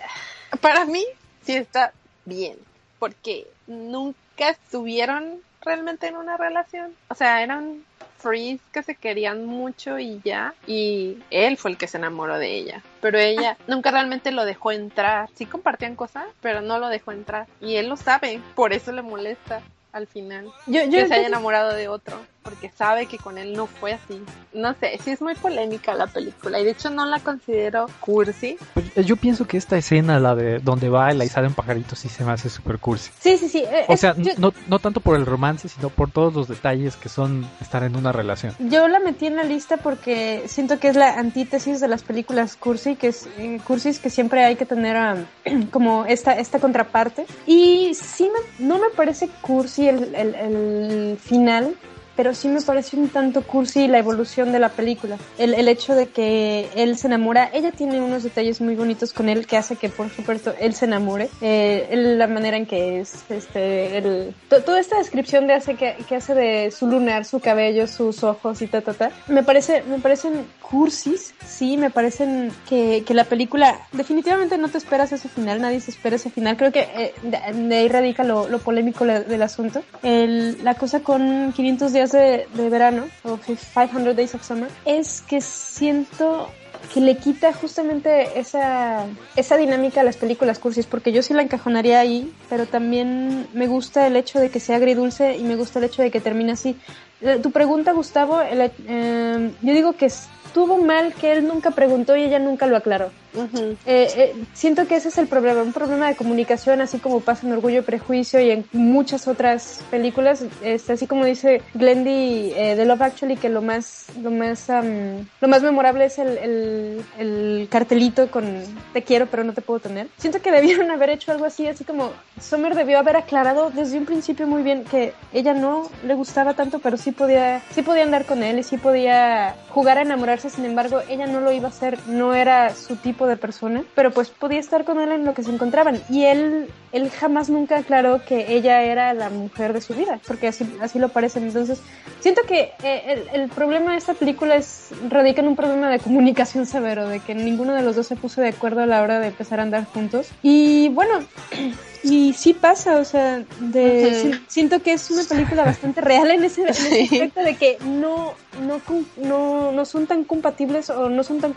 [0.62, 1.06] para mí,
[1.44, 1.94] sí está
[2.26, 2.58] bien,
[3.00, 6.94] porque nunca estuvieron realmente en una relación.
[7.10, 7.84] O sea, eran
[8.20, 12.54] Freeze que se querían mucho y ya, y él fue el que se enamoró de
[12.56, 15.30] ella, pero ella nunca realmente lo dejó entrar.
[15.36, 17.48] Sí compartían cosas, pero no lo dejó entrar.
[17.62, 19.62] Y él lo sabe, por eso le molesta
[19.92, 22.20] al final que se haya enamorado de otro
[22.50, 24.22] porque sabe que con él no fue así.
[24.54, 28.58] No sé, sí es muy polémica la película y de hecho no la considero cursi.
[28.74, 32.10] Pues, yo pienso que esta escena, la de donde va y sale un pajarito, sí
[32.10, 33.12] se me hace súper cursi.
[33.20, 33.60] Sí, sí, sí.
[33.60, 37.10] Eh, o sea, no, no tanto por el romance, sino por todos los detalles que
[37.10, 38.56] son estar en una relación.
[38.60, 42.56] Yo la metí en la lista porque siento que es la antítesis de las películas
[42.56, 45.26] cursi, que es eh, cursis que siempre hay que tener
[45.72, 47.26] como esta, esta contraparte.
[47.46, 48.30] Y sí
[48.60, 51.76] no me parece cursi el, el, el final,
[52.20, 55.18] pero sí me parece un tanto cursi la evolución de la película.
[55.38, 59.30] El, el, hecho de que él se enamora, ella tiene unos detalles muy bonitos con
[59.30, 61.30] él que hace que, por supuesto, él se enamore.
[61.40, 66.18] Eh, la manera en que es, este, el, toda esta descripción de hace que, que,
[66.18, 70.00] hace de su lunar, su cabello, sus ojos y ta, ta, ta, me parece, me
[70.00, 75.62] parecen cursis, sí, me parecen que, que la película definitivamente no te esperas ese final,
[75.62, 76.58] nadie se espera ese final.
[76.58, 79.82] Creo que eh, de, ahí radica lo, lo polémico del asunto.
[80.04, 85.42] El, la cosa con 500 días de, verano, o 500 Days of Summer, es que
[85.42, 86.50] siento
[86.94, 89.06] que le quita justamente esa,
[89.36, 93.68] esa dinámica a las películas cursis, porque yo sí la encajonaría ahí, pero también me
[93.68, 96.54] gusta el hecho de que sea agridulce y me gusta el hecho de que termine
[96.54, 96.76] así.
[97.22, 102.24] Eh, tu pregunta, Gustavo, eh, yo digo que estuvo mal que él nunca preguntó y
[102.24, 103.12] ella nunca lo aclaró.
[103.34, 107.46] Eh, eh, siento que ese es el problema, un problema de comunicación, así como pasa
[107.46, 112.76] en Orgullo y Prejuicio y en muchas otras películas, es así como dice Glendy eh,
[112.76, 117.06] de Love Actually, que lo más, lo más, um, lo más memorable es el, el,
[117.18, 118.64] el, cartelito con
[118.94, 120.08] te quiero pero no te puedo tener.
[120.18, 124.06] Siento que debieron haber hecho algo así, así como Summer debió haber aclarado desde un
[124.06, 128.26] principio muy bien que ella no le gustaba tanto, pero sí podía, sí podía andar
[128.26, 131.72] con él y sí podía jugar a enamorarse, sin embargo ella no lo iba a
[131.72, 135.34] hacer, no era su tipo de persona, pero pues podía estar con él en lo
[135.34, 136.02] que se encontraban.
[136.10, 140.48] Y él, él jamás nunca aclaró que ella era la mujer de su vida, porque
[140.48, 141.40] así, así lo parece.
[141.40, 141.82] Entonces,
[142.20, 146.00] siento que eh, el, el, problema de esta película es, radica en un problema de
[146.00, 149.20] comunicación severo, de que ninguno de los dos se puso de acuerdo a la hora
[149.20, 150.30] de empezar a andar juntos.
[150.42, 151.20] Y bueno,
[152.04, 154.42] y sí pasa, o sea, de, uh -huh.
[154.48, 158.34] siento que es una película bastante real en ese, en ese aspecto de que no,
[158.66, 158.82] no,
[159.18, 161.54] no, no son tan compatibles o no son tan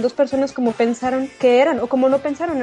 [0.00, 2.62] dos personas como pensaron que eran o como no pensaron.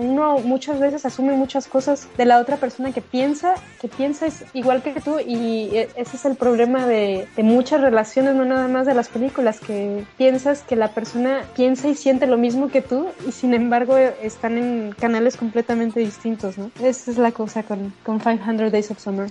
[0.00, 4.44] Uno muchas veces asume muchas cosas de la otra persona que piensa, que piensa es
[4.52, 8.86] igual que tú y ese es el problema de, de muchas relaciones, no nada más
[8.86, 13.08] de las películas, que piensas que la persona piensa y siente lo mismo que tú
[13.26, 16.55] y sin embargo están en canales completamente distintos.
[16.56, 16.70] ¿No?
[16.80, 19.30] Esa es la cosa con, con 500 Days of Summer.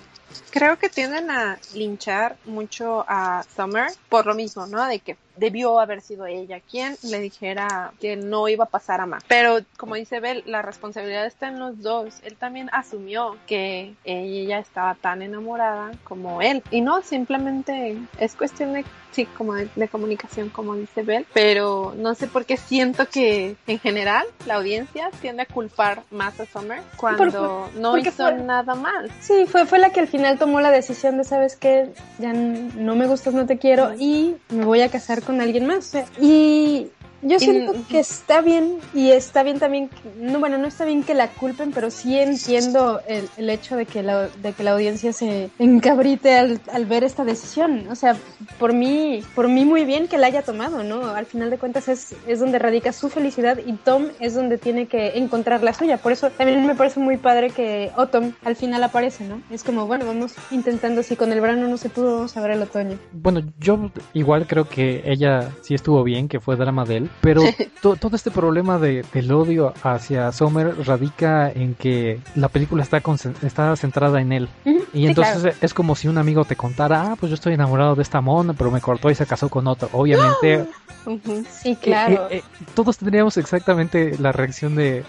[0.52, 4.86] Creo que tienden a linchar mucho a Summer por lo mismo, ¿no?
[4.86, 9.06] De que debió haber sido ella quien le dijera que no iba a pasar a
[9.06, 9.24] más.
[9.28, 12.16] Pero como dice Bell, la responsabilidad está en los dos.
[12.24, 16.64] Él también asumió que ella estaba tan enamorada como él.
[16.72, 21.26] Y no, simplemente es cuestión de, sí, como de, de comunicación, como dice Bell.
[21.34, 26.40] Pero no sé por qué siento que en general la audiencia tiende a culpar más
[26.40, 29.12] a Summer cuando por, no hizo fue, nada mal.
[29.20, 31.90] Sí, fue, fue la que al final tomó la decisión de, ¿sabes qué?
[32.20, 35.94] Ya no me gustas, no te quiero y me voy a casar con alguien más.
[36.20, 36.88] Y
[37.22, 39.90] yo siento y, que está bien y está bien también,
[40.20, 43.86] no bueno, no está bien que la culpen, pero sí entiendo el, el hecho de
[43.86, 47.88] que, la, de que la audiencia se encabrite al, al, ver esta decisión.
[47.90, 48.16] O sea,
[48.60, 51.08] por mí, por mí muy bien que la haya tomado, ¿no?
[51.08, 54.88] Al final de cuentas es, es donde radica su felicidad y Tom es donde tiene
[54.88, 55.98] que encontrar la suya.
[55.98, 59.42] Por eso también me parece muy padre que Autumn al final aparece, ¿no?
[59.50, 62.52] Es como, bueno, vamos intentando, si con el verano no se pudo, vamos a ver
[62.52, 62.98] el otoño.
[63.14, 67.42] Bueno, yo igual creo que ella sí estuvo bien, que fue drama de él, pero
[67.82, 73.02] to, todo este problema de, del odio hacia Summer radica en que la película está,
[73.02, 74.50] con, está centrada en él.
[74.66, 74.86] Uh -huh.
[74.94, 75.58] Y sí, entonces claro.
[75.62, 78.54] es como si un amigo te contara, ah, pues yo estoy enamorado de esta mona,
[78.54, 79.90] pero me cortó y se casó con otro.
[79.92, 80.66] Obviamente.
[81.08, 81.46] Uh -huh.
[81.48, 82.28] Sí, claro.
[82.32, 85.04] Eh, eh, eh, todos tendríamos exactamente la reacción de,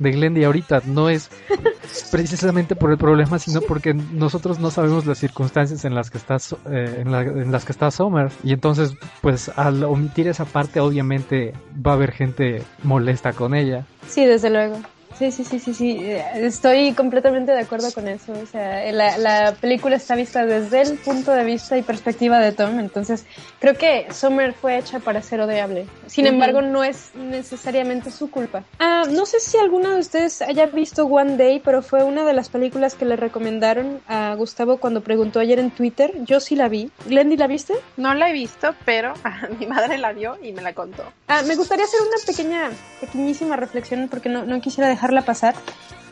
[0.00, 0.82] de Glendy ahorita.
[0.86, 1.30] No es
[2.10, 6.38] precisamente por el problema, sino porque nosotros no sabemos las circunstancias en las que está,
[6.70, 8.32] eh, en, la, en, las que está Summer.
[8.42, 11.54] Y entonces, pues al omitir esa parte, obviamente
[11.86, 13.86] va a haber gente molesta con ella.
[14.08, 14.80] Sí, desde luego.
[15.18, 15.98] Sí, sí, sí, sí, sí.
[16.00, 18.32] Eh, estoy completamente de acuerdo con eso.
[18.32, 22.52] O sea, la, la, película está vista desde el punto de vista y perspectiva de
[22.52, 22.78] Tom.
[22.78, 23.26] Entonces,
[23.58, 25.86] creo que Summer fue hecha para ser odiable.
[26.06, 28.64] Sin embargo, no es necesariamente su culpa.
[28.78, 32.32] Ah, no sé si alguno de ustedes haya visto One Day, pero fue una de
[32.32, 36.12] las películas que le recomendaron a Gustavo cuando preguntó ayer en Twitter.
[36.24, 36.90] Yo sí la vi.
[37.06, 37.74] Glendy, ¿la viste?
[37.96, 39.12] No la he visto, pero
[39.58, 41.04] mi madre la vio y me la contó.
[41.28, 45.54] Ah, me gustaría hacer una pequeña, pequeñísima reflexión porque no, no quisiera dejar pasar.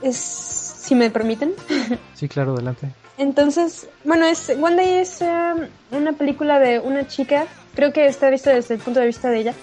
[0.03, 1.53] Es, si me permiten.
[2.15, 2.89] Sí, claro, adelante.
[3.17, 8.31] Entonces, bueno, es, One Day es um, una película de una chica, creo que está
[8.31, 9.55] vista desde el punto de vista de ella,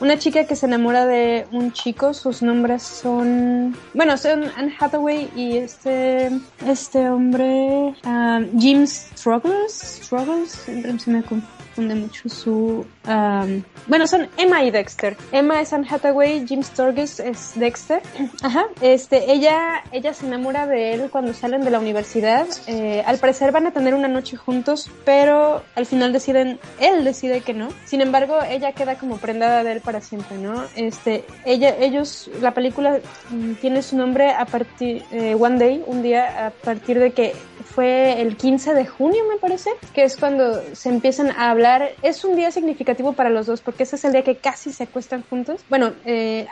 [0.00, 5.28] una chica que se enamora de un chico, sus nombres son, bueno, son Anne Hathaway
[5.36, 6.30] y este,
[6.66, 14.62] este hombre, um, Jim Struggles, Struggles, se me confunde mucho su, um, bueno, son Emma
[14.62, 15.16] y Dexter.
[15.32, 18.02] Emma es Anne Hathaway, Jim Sturgis es Dexter.
[18.42, 18.66] Ajá.
[18.80, 22.46] Este, ella, ella se enamora de él cuando salen de la universidad.
[22.66, 27.40] Eh, al parecer van a tener una noche juntos, pero al final deciden, él decide
[27.40, 27.68] que no.
[27.84, 30.64] Sin embargo, ella queda como prendada de él para siempre, ¿no?
[30.76, 36.02] Este, ella, ellos, la película mm, tiene su nombre a partir, eh, One Day, un
[36.02, 37.34] día a partir de que
[37.64, 41.90] fue el 15 de junio, me parece, que es cuando se empiezan a hablar.
[42.02, 44.84] Es un día significativo para los dos porque ese es el día que casi se
[44.84, 45.62] acuestan juntos.
[45.68, 46.46] Bueno, eh,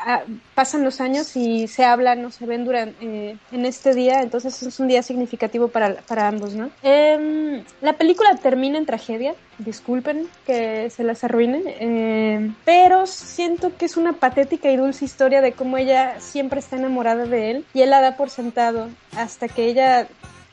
[0.54, 4.62] pasan los años y se hablan o se ven durante, eh, en este día, entonces
[4.62, 6.70] es un día significativo para, para ambos, ¿no?
[6.82, 13.86] Em, la película termina en tragedia, disculpen que se las arruine, em, pero siento que
[13.86, 17.82] es una patética y dulce historia de cómo ella siempre está enamorada de él y
[17.82, 20.08] él la da por sentado hasta que ella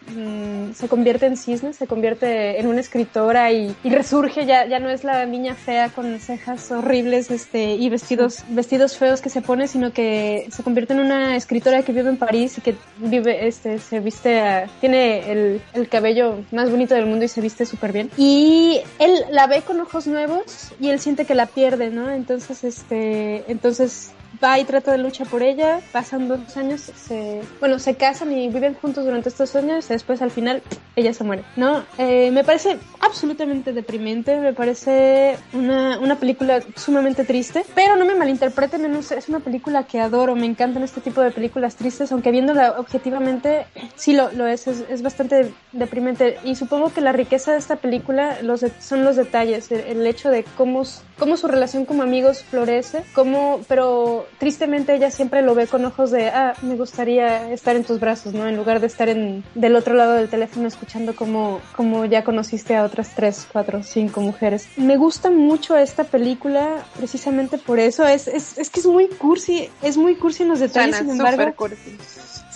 [0.07, 4.89] Mm, se convierte en cisne, se convierte en una escritora y, resurge, ya, ya no
[4.89, 9.67] es la niña fea con cejas horribles este, y vestidos, vestidos feos que se pone,
[9.67, 13.79] sino que se convierte en una escritora que vive en París y que vive, este,
[13.79, 18.11] se viste, tiene el, el cabello más bonito del mundo y se viste súper bien.
[18.17, 22.11] Y él la ve con ojos nuevos y él siente que la pierde, ¿no?
[22.11, 24.11] Entonces, este, entonces
[24.43, 28.47] va y trata de lucha por ella, pasan dos años, se, bueno, se casan y
[28.49, 30.61] viven juntos durante estos años, y después al final
[30.95, 31.83] ella se muere, ¿no?
[31.97, 38.15] Eh, me parece absolutamente deprimente, me parece una, una película sumamente triste, pero no me
[38.15, 42.79] malinterpreten, es una película que adoro, me encantan este tipo de películas tristes, aunque viéndola
[42.79, 43.65] objetivamente,
[43.95, 48.41] sí lo, lo es, es, bastante deprimente, y supongo que la riqueza de esta película
[48.41, 50.83] los son los detalles, el, el hecho de cómo,
[51.19, 56.11] cómo su relación como amigos florece, cómo, pero tristemente ella siempre lo ve con ojos
[56.11, 58.47] de, ah, me gustaría estar en tus brazos, ¿no?
[58.47, 62.75] En lugar de estar en, del otro lado del teléfono escuchando como, como ya conociste
[62.75, 64.67] a otras tres, cuatro, cinco mujeres.
[64.77, 68.05] Me gusta mucho esta película precisamente por eso.
[68.05, 71.53] Es, es, es que es muy cursi, es muy cursi en los detalles, sin embargo.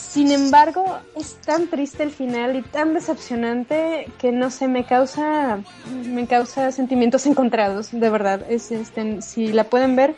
[0.10, 5.60] Sin embargo, es tan triste el final y tan decepcionante que no sé, me causa,
[6.08, 8.44] me causa sentimientos encontrados, de verdad.
[8.50, 10.16] Es, este, si la pueden ver,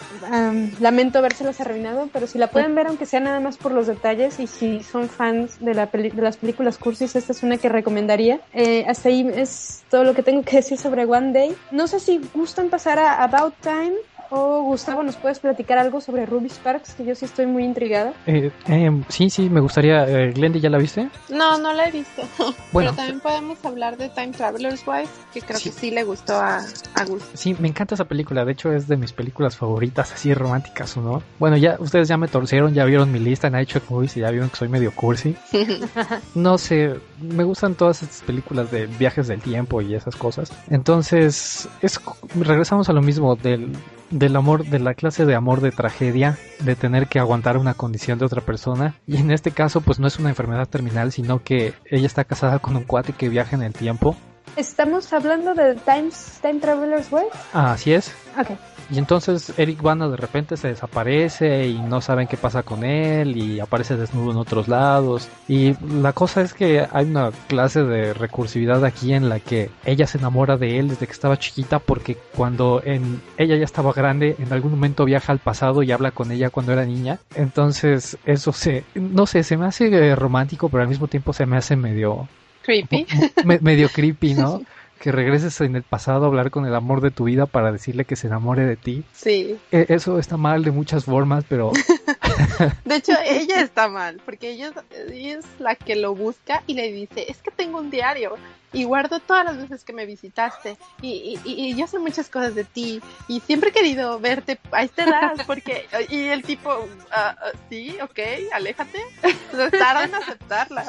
[0.79, 4.39] lamento habérselas arruinado, pero si la pueden ver, aunque sea nada más por los detalles
[4.39, 8.39] y si son fans de, la de las películas cursis, esta es una que recomendaría.
[8.53, 11.53] Eh, hasta ahí es todo lo que tengo que decir sobre One Day.
[11.71, 13.95] No sé si gustan pasar a About Time
[14.33, 16.93] Oh, Gustavo, ¿nos puedes platicar algo sobre Ruby Sparks?
[16.93, 18.13] Que yo sí estoy muy intrigada.
[18.25, 20.07] Eh, eh, sí, sí, me gustaría.
[20.07, 21.09] Eh, Glendy, ¿ya la viste?
[21.27, 22.21] No, no la he visto.
[22.71, 26.35] Bueno, Pero también podemos hablar de Time Traveler's Wife, que creo que sí le gustó
[26.35, 28.45] a, a Sí, me encanta esa película.
[28.45, 31.21] De hecho, es de mis películas favoritas, así románticas, ¿no?
[31.37, 34.31] Bueno, ya ustedes ya me torcieron, ya vieron mi lista en Night Movies y ya
[34.31, 35.35] vieron que soy medio cursi.
[36.35, 40.53] no sé, me gustan todas estas películas de viajes del tiempo y esas cosas.
[40.69, 41.99] Entonces, es
[42.39, 43.73] regresamos a lo mismo del
[44.11, 48.19] del amor, de la clase de amor de tragedia, de tener que aguantar una condición
[48.19, 48.95] de otra persona.
[49.07, 52.59] Y en este caso, pues no es una enfermedad terminal, sino que ella está casada
[52.59, 54.15] con un cuate que viaja en el tiempo.
[54.55, 57.25] ¿Estamos hablando de Times, Time Traveler's Way?
[57.53, 58.13] Ah, así es.
[58.37, 58.49] Ok.
[58.91, 63.37] Y entonces Eric Bana de repente se desaparece y no saben qué pasa con él
[63.37, 65.29] y aparece desnudo en otros lados.
[65.47, 70.07] Y la cosa es que hay una clase de recursividad aquí en la que ella
[70.07, 74.35] se enamora de él desde que estaba chiquita porque cuando en, ella ya estaba grande,
[74.37, 77.19] en algún momento viaja al pasado y habla con ella cuando era niña.
[77.35, 81.55] Entonces eso se, no sé, se me hace romántico, pero al mismo tiempo se me
[81.55, 82.27] hace medio...
[82.63, 83.07] Creepy.
[83.61, 84.61] medio creepy, ¿no?
[85.01, 88.05] que regreses en el pasado a hablar con el amor de tu vida para decirle
[88.05, 89.03] que se enamore de ti.
[89.13, 89.57] Sí.
[89.71, 91.71] E, eso está mal de muchas formas, pero
[92.85, 94.71] De hecho, ella está mal, porque ella,
[95.09, 98.35] es la que lo busca y le dice, es que tengo un diario
[98.73, 102.63] y guardo todas las veces que me visitaste y, y, yo sé muchas cosas de
[102.63, 107.51] ti y siempre he querido verte a esta edad porque y el tipo ah, ah,
[107.69, 108.19] sí ok
[108.53, 108.99] aléjate
[109.77, 110.85] tarda en aceptarla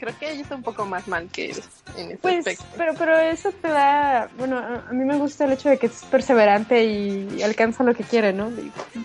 [0.00, 1.62] creo que ella está un poco más mal que él
[1.96, 2.64] en ese pues, aspecto.
[2.76, 6.04] Pero, pero eso te da, bueno, a mí me gusta el hecho de que es
[6.10, 8.50] perseverante y alcanza lo que quiere, ¿no?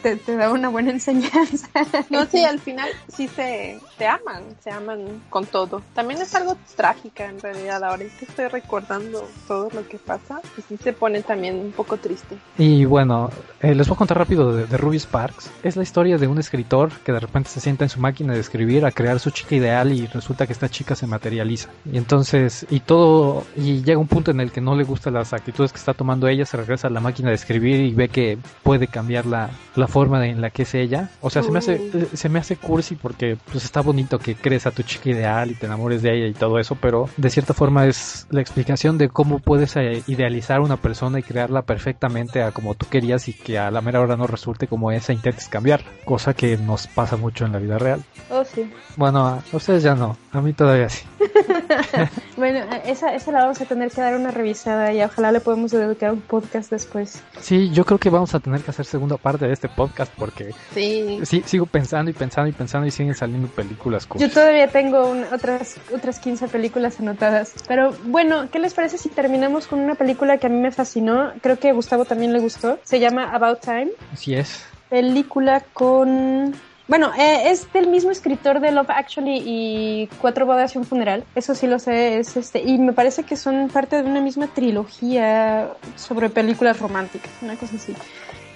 [0.02, 1.68] Te, te da una buena enseñanza.
[2.10, 5.82] No, sí, al final sí se, se aman, se aman con todo.
[5.94, 10.78] También es algo trágica en realidad, ahorita estoy recordando todo lo que pasa y sí
[10.82, 12.38] se pone también un poco triste.
[12.58, 13.30] Y bueno,
[13.60, 15.52] eh, les voy a contar rápido de, de Ruby Sparks.
[15.62, 18.40] Es la historia de un escritor que de repente se sienta en su máquina de
[18.40, 21.70] escribir a crear su chica ideal y resulta que esta chica se materializa.
[21.92, 25.34] Y entonces, y todo, y llega un punto en el que no le gustan las
[25.34, 28.38] actitudes que está tomando ella, se regresa a la máquina de escribir y ve que
[28.62, 31.10] puede cambiar la, la forma en la que es ella.
[31.22, 32.16] O sea, se me hace, oh.
[32.16, 35.56] se me hace cursi porque pues está bonito que crees a tu chica ideal y
[35.56, 39.10] te enamores de ella y todo eso, pero de cierta forma es la explicación de
[39.10, 43.58] cómo puedes eh, idealizar una persona y crearla perfectamente a como tú querías y que
[43.58, 47.46] a la mera hora no resulte como esa intentes cambiarla, cosa que nos pasa mucho
[47.46, 48.04] en la vida real.
[48.30, 48.70] Oh, sí.
[48.96, 50.75] Bueno, a ustedes ya no, a mí todavía
[52.38, 55.72] bueno, esa, esa la vamos a tener que dar una revisada y ojalá le podemos
[55.72, 57.24] dedicar un podcast después.
[57.40, 60.52] Sí, yo creo que vamos a tener que hacer segunda parte de este podcast porque
[60.74, 61.20] sí.
[61.24, 64.08] sí sigo pensando y pensando y pensando y siguen saliendo películas.
[64.16, 67.54] Yo todavía tengo otras, otras 15 películas anotadas.
[67.68, 71.34] Pero bueno, ¿qué les parece si terminamos con una película que a mí me fascinó?
[71.42, 72.80] Creo que a Gustavo también le gustó.
[72.84, 73.92] Se llama About Time.
[74.14, 74.66] Así es.
[74.90, 76.54] Película con
[76.88, 81.24] bueno, eh, es del mismo escritor de Love Actually y Cuatro bodas y un funeral.
[81.36, 84.48] Eso sí lo sé, es este y me parece que son parte de una misma
[84.48, 87.94] trilogía sobre películas románticas, una cosa así.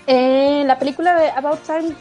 [0.07, 1.93] Eh, la película de About Time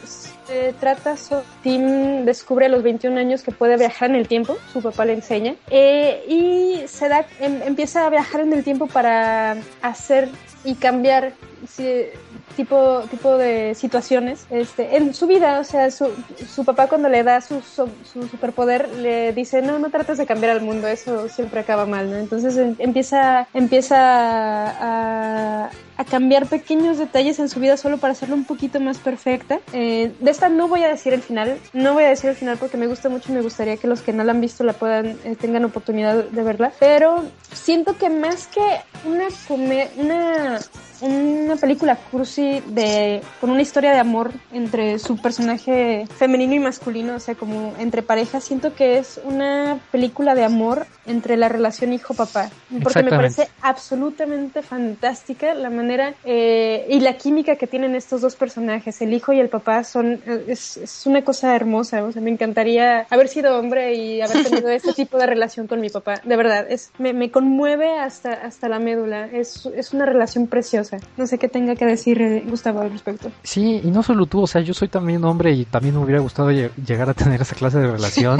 [0.79, 4.81] trata sobre Tim descubre a los 21 años que puede viajar en el tiempo, su
[4.81, 9.57] papá le enseña, eh, y se da, em, empieza a viajar en el tiempo para
[9.81, 10.29] hacer
[10.63, 11.33] y cambiar
[12.59, 15.61] tipo, tipo de situaciones este, en su vida.
[15.61, 16.09] O sea, su,
[16.53, 17.87] su papá cuando le da su, su,
[18.27, 22.17] superpoder le dice, no, no trates de cambiar al mundo, eso siempre acaba mal, ¿no?
[22.17, 25.69] Entonces em, empieza, empieza a,
[26.09, 29.59] cambiar pequeños detalles en su vida solo para hacerlo un poquito más perfecta.
[29.71, 32.57] Eh, de esta no voy a decir el final, no voy a decir el final
[32.57, 34.73] porque me gusta mucho y me gustaría que los que no la han visto la
[34.73, 39.27] puedan, eh, tengan oportunidad de verla, pero siento que más que una,
[39.97, 40.59] una
[41.01, 47.15] una película cursi de con una historia de amor entre su personaje femenino y masculino,
[47.15, 51.93] o sea, como entre parejas, siento que es una película de amor entre la relación
[51.93, 52.49] hijo-papá,
[52.83, 58.35] porque me parece absolutamente fantástica la manera eh, y la química que tienen estos dos
[58.35, 62.29] personajes, el hijo y el papá, son es, es una cosa hermosa, o sea, me
[62.29, 66.35] encantaría haber sido hombre y haber tenido este tipo de relación con mi papá, de
[66.35, 70.88] verdad, es me, me conmueve hasta hasta la médula, es, es una relación preciosa.
[71.17, 73.31] No sé qué tenga que decir eh, Gustavo al respecto.
[73.43, 76.21] Sí, y no solo tú, o sea, yo soy también hombre y también me hubiera
[76.21, 78.39] gustado llegar a tener esa clase de relación.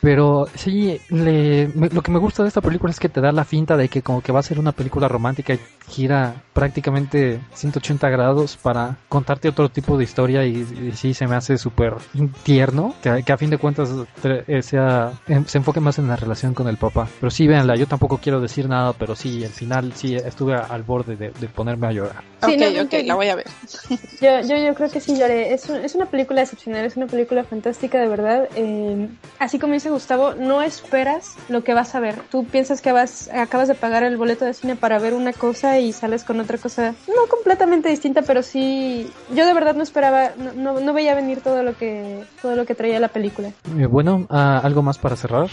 [0.00, 3.76] pero sí, lo que me gusta de esta película es que te da la finta
[3.76, 8.56] de que como que va a ser una película romántica y gira prácticamente 180 grados
[8.56, 11.94] para contarte otro tipo de historia y, sí se me hace súper
[12.42, 13.90] tierno que, a fin de cuentas
[14.24, 17.08] eh, sea, em, se enfoque más en la relación con el papá.
[17.20, 20.82] Pero sí, véanla, yo tampoco quiero decir nada, pero sí, al final sí estuve al
[20.82, 22.28] borde de poner a llorar.
[22.46, 23.46] Sí, ok, ok, la voy a ver.
[24.20, 25.54] Yo, yo, yo creo que sí lloré.
[25.54, 28.48] Es, es una película excepcional, es una película fantástica, de verdad.
[28.56, 29.08] Eh,
[29.38, 32.16] así como dice Gustavo, no esperas lo que vas a ver.
[32.30, 35.78] Tú piensas que vas, acabas de pagar el boleto de cine para ver una cosa
[35.78, 39.10] y sales con otra cosa, no completamente distinta, pero sí.
[39.34, 42.74] Yo de verdad no esperaba, no, no, veía venir todo lo que, todo lo que
[42.74, 43.52] traía la película.
[43.76, 45.48] Eh, bueno, ah, ¿algo más para cerrar?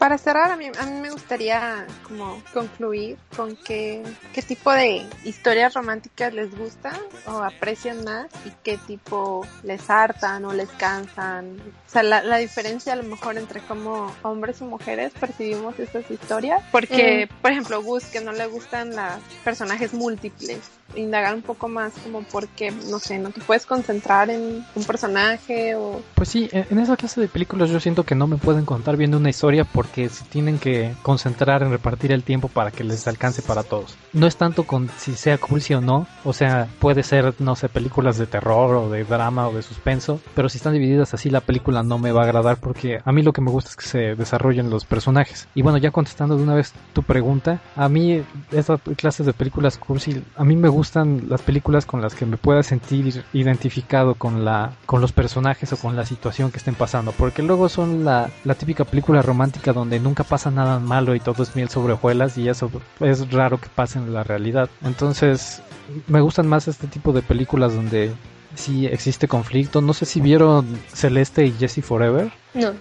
[0.00, 5.06] Para cerrar, a mí, a mí me gustaría como concluir con qué, qué tipo de
[5.26, 6.96] historias románticas les gustan
[7.26, 11.58] o aprecian más y qué tipo les hartan o les cansan.
[11.86, 16.10] O sea, la, la diferencia a lo mejor entre cómo hombres y mujeres percibimos estas
[16.10, 16.62] historias.
[16.72, 17.42] Porque, mm.
[17.42, 20.60] por ejemplo, Gus, que no le gustan los personajes múltiples
[20.94, 25.74] indagar un poco más como porque, no sé, no te puedes concentrar en un personaje
[25.74, 26.00] o...
[26.14, 29.16] Pues sí, en esa clase de películas yo siento que no me pueden contar viendo
[29.16, 33.42] una historia porque se tienen que concentrar en repartir el tiempo para que les alcance
[33.42, 33.96] para todos.
[34.12, 37.68] No es tanto con si sea cursi o no, o sea, puede ser, no sé,
[37.68, 41.40] películas de terror o de drama o de suspenso, pero si están divididas así la
[41.40, 43.86] película no me va a agradar porque a mí lo que me gusta es que
[43.86, 45.48] se desarrollen los personajes.
[45.54, 49.78] Y bueno, ya contestando de una vez tu pregunta, a mí esas clases de películas
[49.78, 54.14] cursi, a mí me gusta gustan las películas con las que me pueda sentir identificado
[54.14, 58.02] con la con los personajes o con la situación que estén pasando, porque luego son
[58.06, 61.92] la, la típica película romántica donde nunca pasa nada malo y todo es miel sobre
[61.92, 62.70] hojuelas y eso
[63.00, 64.70] es raro que pase en la realidad.
[64.82, 65.62] Entonces,
[66.06, 68.14] me gustan más este tipo de películas donde
[68.54, 69.82] sí existe conflicto.
[69.82, 72.32] No sé si vieron Celeste y Jesse Forever.
[72.54, 72.72] No,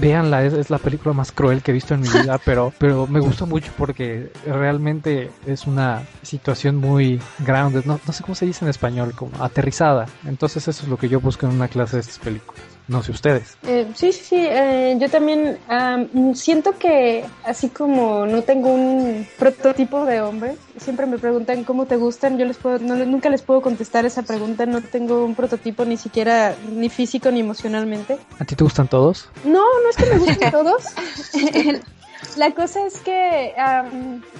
[0.00, 3.20] Véanla, es, la película más cruel que he visto en mi vida, pero, pero me
[3.20, 8.64] gustó mucho porque realmente es una situación muy grounded, no, no sé cómo se dice
[8.64, 10.06] en español, como aterrizada.
[10.26, 12.73] Entonces eso es lo que yo busco en una clase de estas películas.
[12.86, 13.56] No sé ustedes.
[13.66, 14.36] Eh, sí, sí, sí.
[14.38, 15.58] Eh, yo también
[16.34, 21.96] siento que así como no tengo un prototipo de hombre, siempre me preguntan cómo te
[21.96, 22.38] gustan.
[22.38, 24.66] Yo les puedo, nunca les puedo contestar esa pregunta.
[24.66, 28.18] No tengo un prototipo ni siquiera ni físico ni emocionalmente.
[28.38, 29.30] ¿A ti te gustan todos?
[29.44, 30.84] No, no es que me gusten todos.
[32.36, 33.54] La cosa es que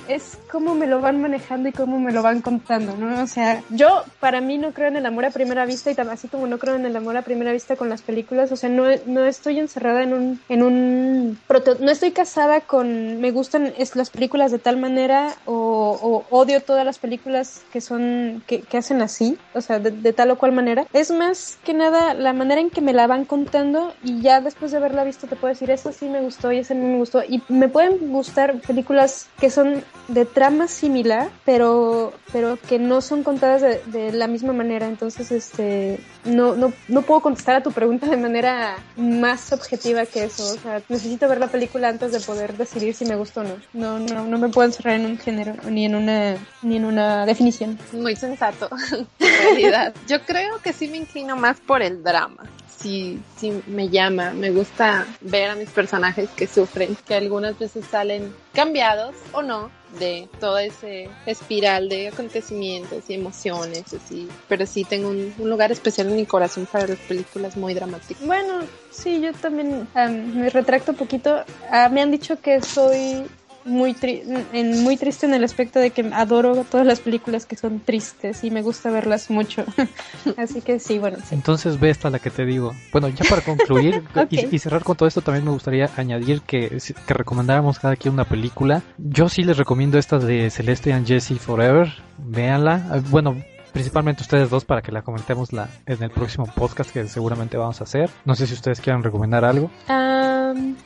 [0.09, 3.23] es como me lo van manejando y cómo me lo van contando, ¿no?
[3.23, 6.29] O sea, yo para mí no creo en el amor a primera vista y así
[6.29, 8.85] como no creo en el amor a primera vista con las películas, o sea, no,
[9.07, 11.39] no estoy encerrada en un, en un,
[11.81, 16.99] no estoy casada con, me gustan las películas de tal manera o, odio todas las
[16.99, 20.87] películas que son, que, hacen así, o sea, de, tal o cual manera.
[20.93, 24.73] Es más que nada la manera en que me la van contando y ya después
[24.73, 27.23] de haberla visto te puedo decir, eso sí me gustó y ese no me gustó
[27.27, 27.43] y
[27.75, 34.13] pueden gustar películas que son de trama similar, pero, pero que no son contadas de,
[34.13, 34.87] la misma manera.
[34.87, 40.23] Entonces, este, no, no, no puedo contestar a tu pregunta de manera más objetiva que
[40.23, 40.45] eso.
[40.45, 43.57] O sea, necesito ver la película antes de poder decidir si me gusta o no.
[43.73, 47.27] No, no, no me puedo encerrar en un género ni en una, ni en una
[47.27, 47.77] definición.
[47.93, 48.71] Muy sensato,
[49.19, 49.93] en realidad.
[50.07, 52.45] Yo creo que sí me inclino más por el drama
[52.85, 54.33] sí, me llama.
[54.33, 59.71] Me gusta ver a mis personajes que sufren, que algunas veces salen cambiados o no
[59.99, 64.29] de toda ese espiral de acontecimientos y emociones, así.
[64.49, 68.27] Pero sí tengo un, lugar especial en mi corazón para las películas muy dramáticas.
[68.27, 68.61] Bueno,
[68.91, 71.45] sí, yo también me retracto un poquito.
[71.71, 73.25] Ah, me han dicho que soy
[73.65, 77.81] muy, en, muy triste en el aspecto de que adoro todas las películas que son
[77.81, 79.65] tristes y me gusta verlas mucho.
[80.37, 81.19] Así que sí, bueno.
[81.31, 82.73] Entonces ve esta la que te digo.
[82.93, 87.15] Bueno, ya para concluir y, cerrar con todo esto, también me gustaría añadir que, que
[87.15, 88.83] recomendáramos cada quien una película.
[88.99, 91.93] Yo sí les recomiendo esta de Celeste and Jesse Forever.
[92.19, 92.87] Véanla.
[92.91, 93.37] Ah, bueno,
[93.73, 97.81] principalmente ustedes dos para que la comentemos la, en el próximo podcast que seguramente vamos
[97.81, 98.11] a hacer.
[98.25, 99.71] No sé si ustedes quieran recomendar algo.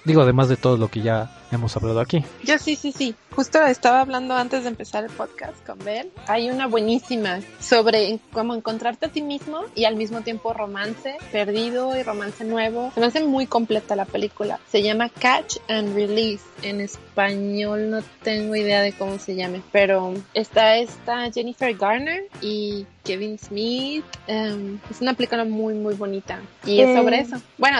[0.04, 2.24] Digo, además de todo lo que ya hemos hablado aquí.
[2.44, 3.14] Yo sí, sí, sí.
[3.30, 6.10] Justo estaba hablando antes de empezar el podcast con Bel.
[6.26, 11.96] Hay una buenísima sobre cómo encontrarte a ti mismo y al mismo tiempo romance perdido
[11.96, 12.90] y romance nuevo.
[12.94, 14.58] Se me hace muy completa la película.
[14.68, 16.44] Se llama Catch and Release.
[16.62, 22.86] En español no tengo idea de cómo se llame, pero está esta Jennifer Garner y
[23.04, 24.04] Kevin Smith.
[24.26, 26.40] Em, es una película muy, muy bonita.
[26.66, 27.20] Y es sobre eh.
[27.20, 27.40] eso.
[27.56, 27.78] Bueno,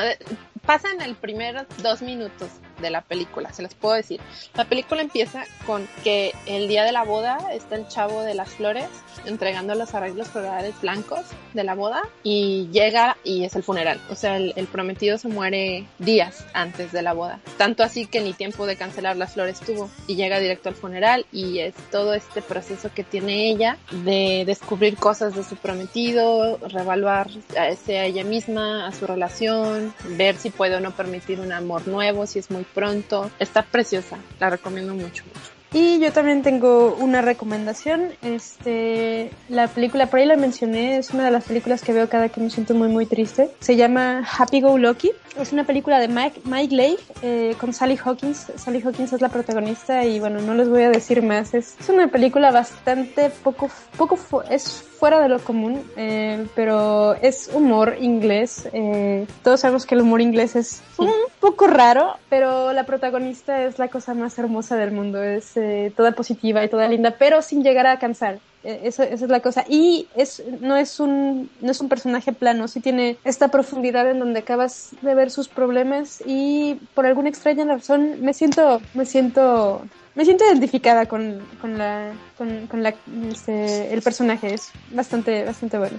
[0.69, 2.51] pasa en el primer dos minutos
[2.81, 4.21] de la película, se les puedo decir.
[4.55, 8.51] La película empieza con que el día de la boda está el chavo de las
[8.51, 8.89] flores
[9.27, 11.21] entregando los arreglos florales blancos
[11.55, 14.01] de la boda y llega y es el funeral.
[14.11, 17.41] O sea, el, prometido se muere días antes de la boda.
[17.57, 21.27] Tanto así que ni tiempo de cancelar las flores tuvo y llega directo al funeral
[21.33, 27.29] y es todo este proceso que tiene ella de descubrir cosas de su prometido, revaluar
[27.57, 32.27] a ella misma, a su relación, ver si puede o no permitir un amor nuevo,
[32.27, 33.31] si es muy pronto.
[33.39, 35.25] Está preciosa, la recomiendo mucho.
[35.73, 38.13] Y yo también tengo una recomendación.
[38.23, 42.31] Este, la película, por ahí la mencioné, es una de las películas que veo cada
[42.31, 43.51] que me siento muy, muy triste.
[43.61, 45.11] Se llama Happy Go Lucky.
[45.39, 48.47] Es una película de Mike, Mike Leigh eh, con Sally Hawkins.
[48.57, 51.53] Sally Hawkins es la protagonista y bueno, no les voy a decir más.
[51.53, 54.19] Es, es una película bastante poco, poco,
[54.51, 58.69] es fuera de lo común, eh, pero es humor inglés.
[58.73, 63.79] Eh, todos sabemos que el humor inglés es un poco raro, pero la protagonista es
[63.79, 65.23] la cosa más hermosa del mundo.
[65.23, 68.41] Es eh, toda positiva y toda linda, pero sin llegar a cansar.
[68.65, 69.65] Eso, esa es la cosa.
[69.69, 74.19] Y es, no, es un, no es un personaje plano, sí tiene esta profundidad en
[74.19, 79.83] donde acabas de ver sus problemas y por alguna extraña razón me siento, me siento
[80.19, 82.93] me siento identificada con, con la, con, con la
[83.31, 85.97] este, el personaje, es bastante, bastante bueno.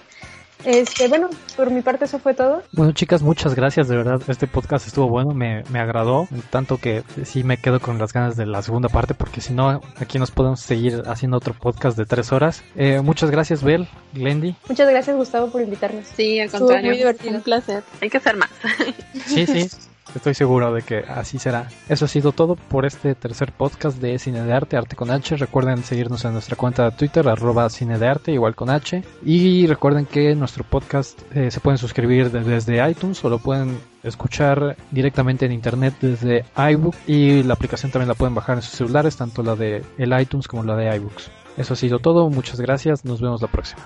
[0.65, 2.61] Este, bueno, por mi parte eso fue todo.
[2.73, 4.21] Bueno, chicas, muchas gracias, de verdad.
[4.27, 8.35] Este podcast estuvo bueno, me, me agradó, tanto que sí me quedo con las ganas
[8.35, 12.05] de la segunda parte, porque si no, aquí nos podemos seguir haciendo otro podcast de
[12.05, 12.61] tres horas.
[12.75, 14.53] Eh, muchas gracias, Bel, Glendy.
[14.67, 16.05] Muchas gracias, Gustavo, por invitarnos.
[16.07, 16.89] Sí, al contrario.
[16.89, 17.35] Muy divertido.
[17.35, 17.83] Un placer.
[18.01, 18.49] Hay que hacer más.
[19.27, 19.69] Sí, sí.
[20.15, 21.67] Estoy seguro de que así será.
[21.87, 25.37] Eso ha sido todo por este tercer podcast de Cine de Arte, Arte con H.
[25.37, 29.03] Recuerden seguirnos en nuestra cuenta de Twitter, arroba Cine de Arte, igual con H.
[29.23, 34.77] Y recuerden que nuestro podcast eh, se pueden suscribir desde iTunes o lo pueden escuchar
[34.91, 39.17] directamente en internet desde iBook y la aplicación también la pueden bajar en sus celulares,
[39.17, 41.31] tanto la de el iTunes como la de iBooks.
[41.57, 43.81] Eso ha sido todo, muchas gracias, nos vemos la próxima.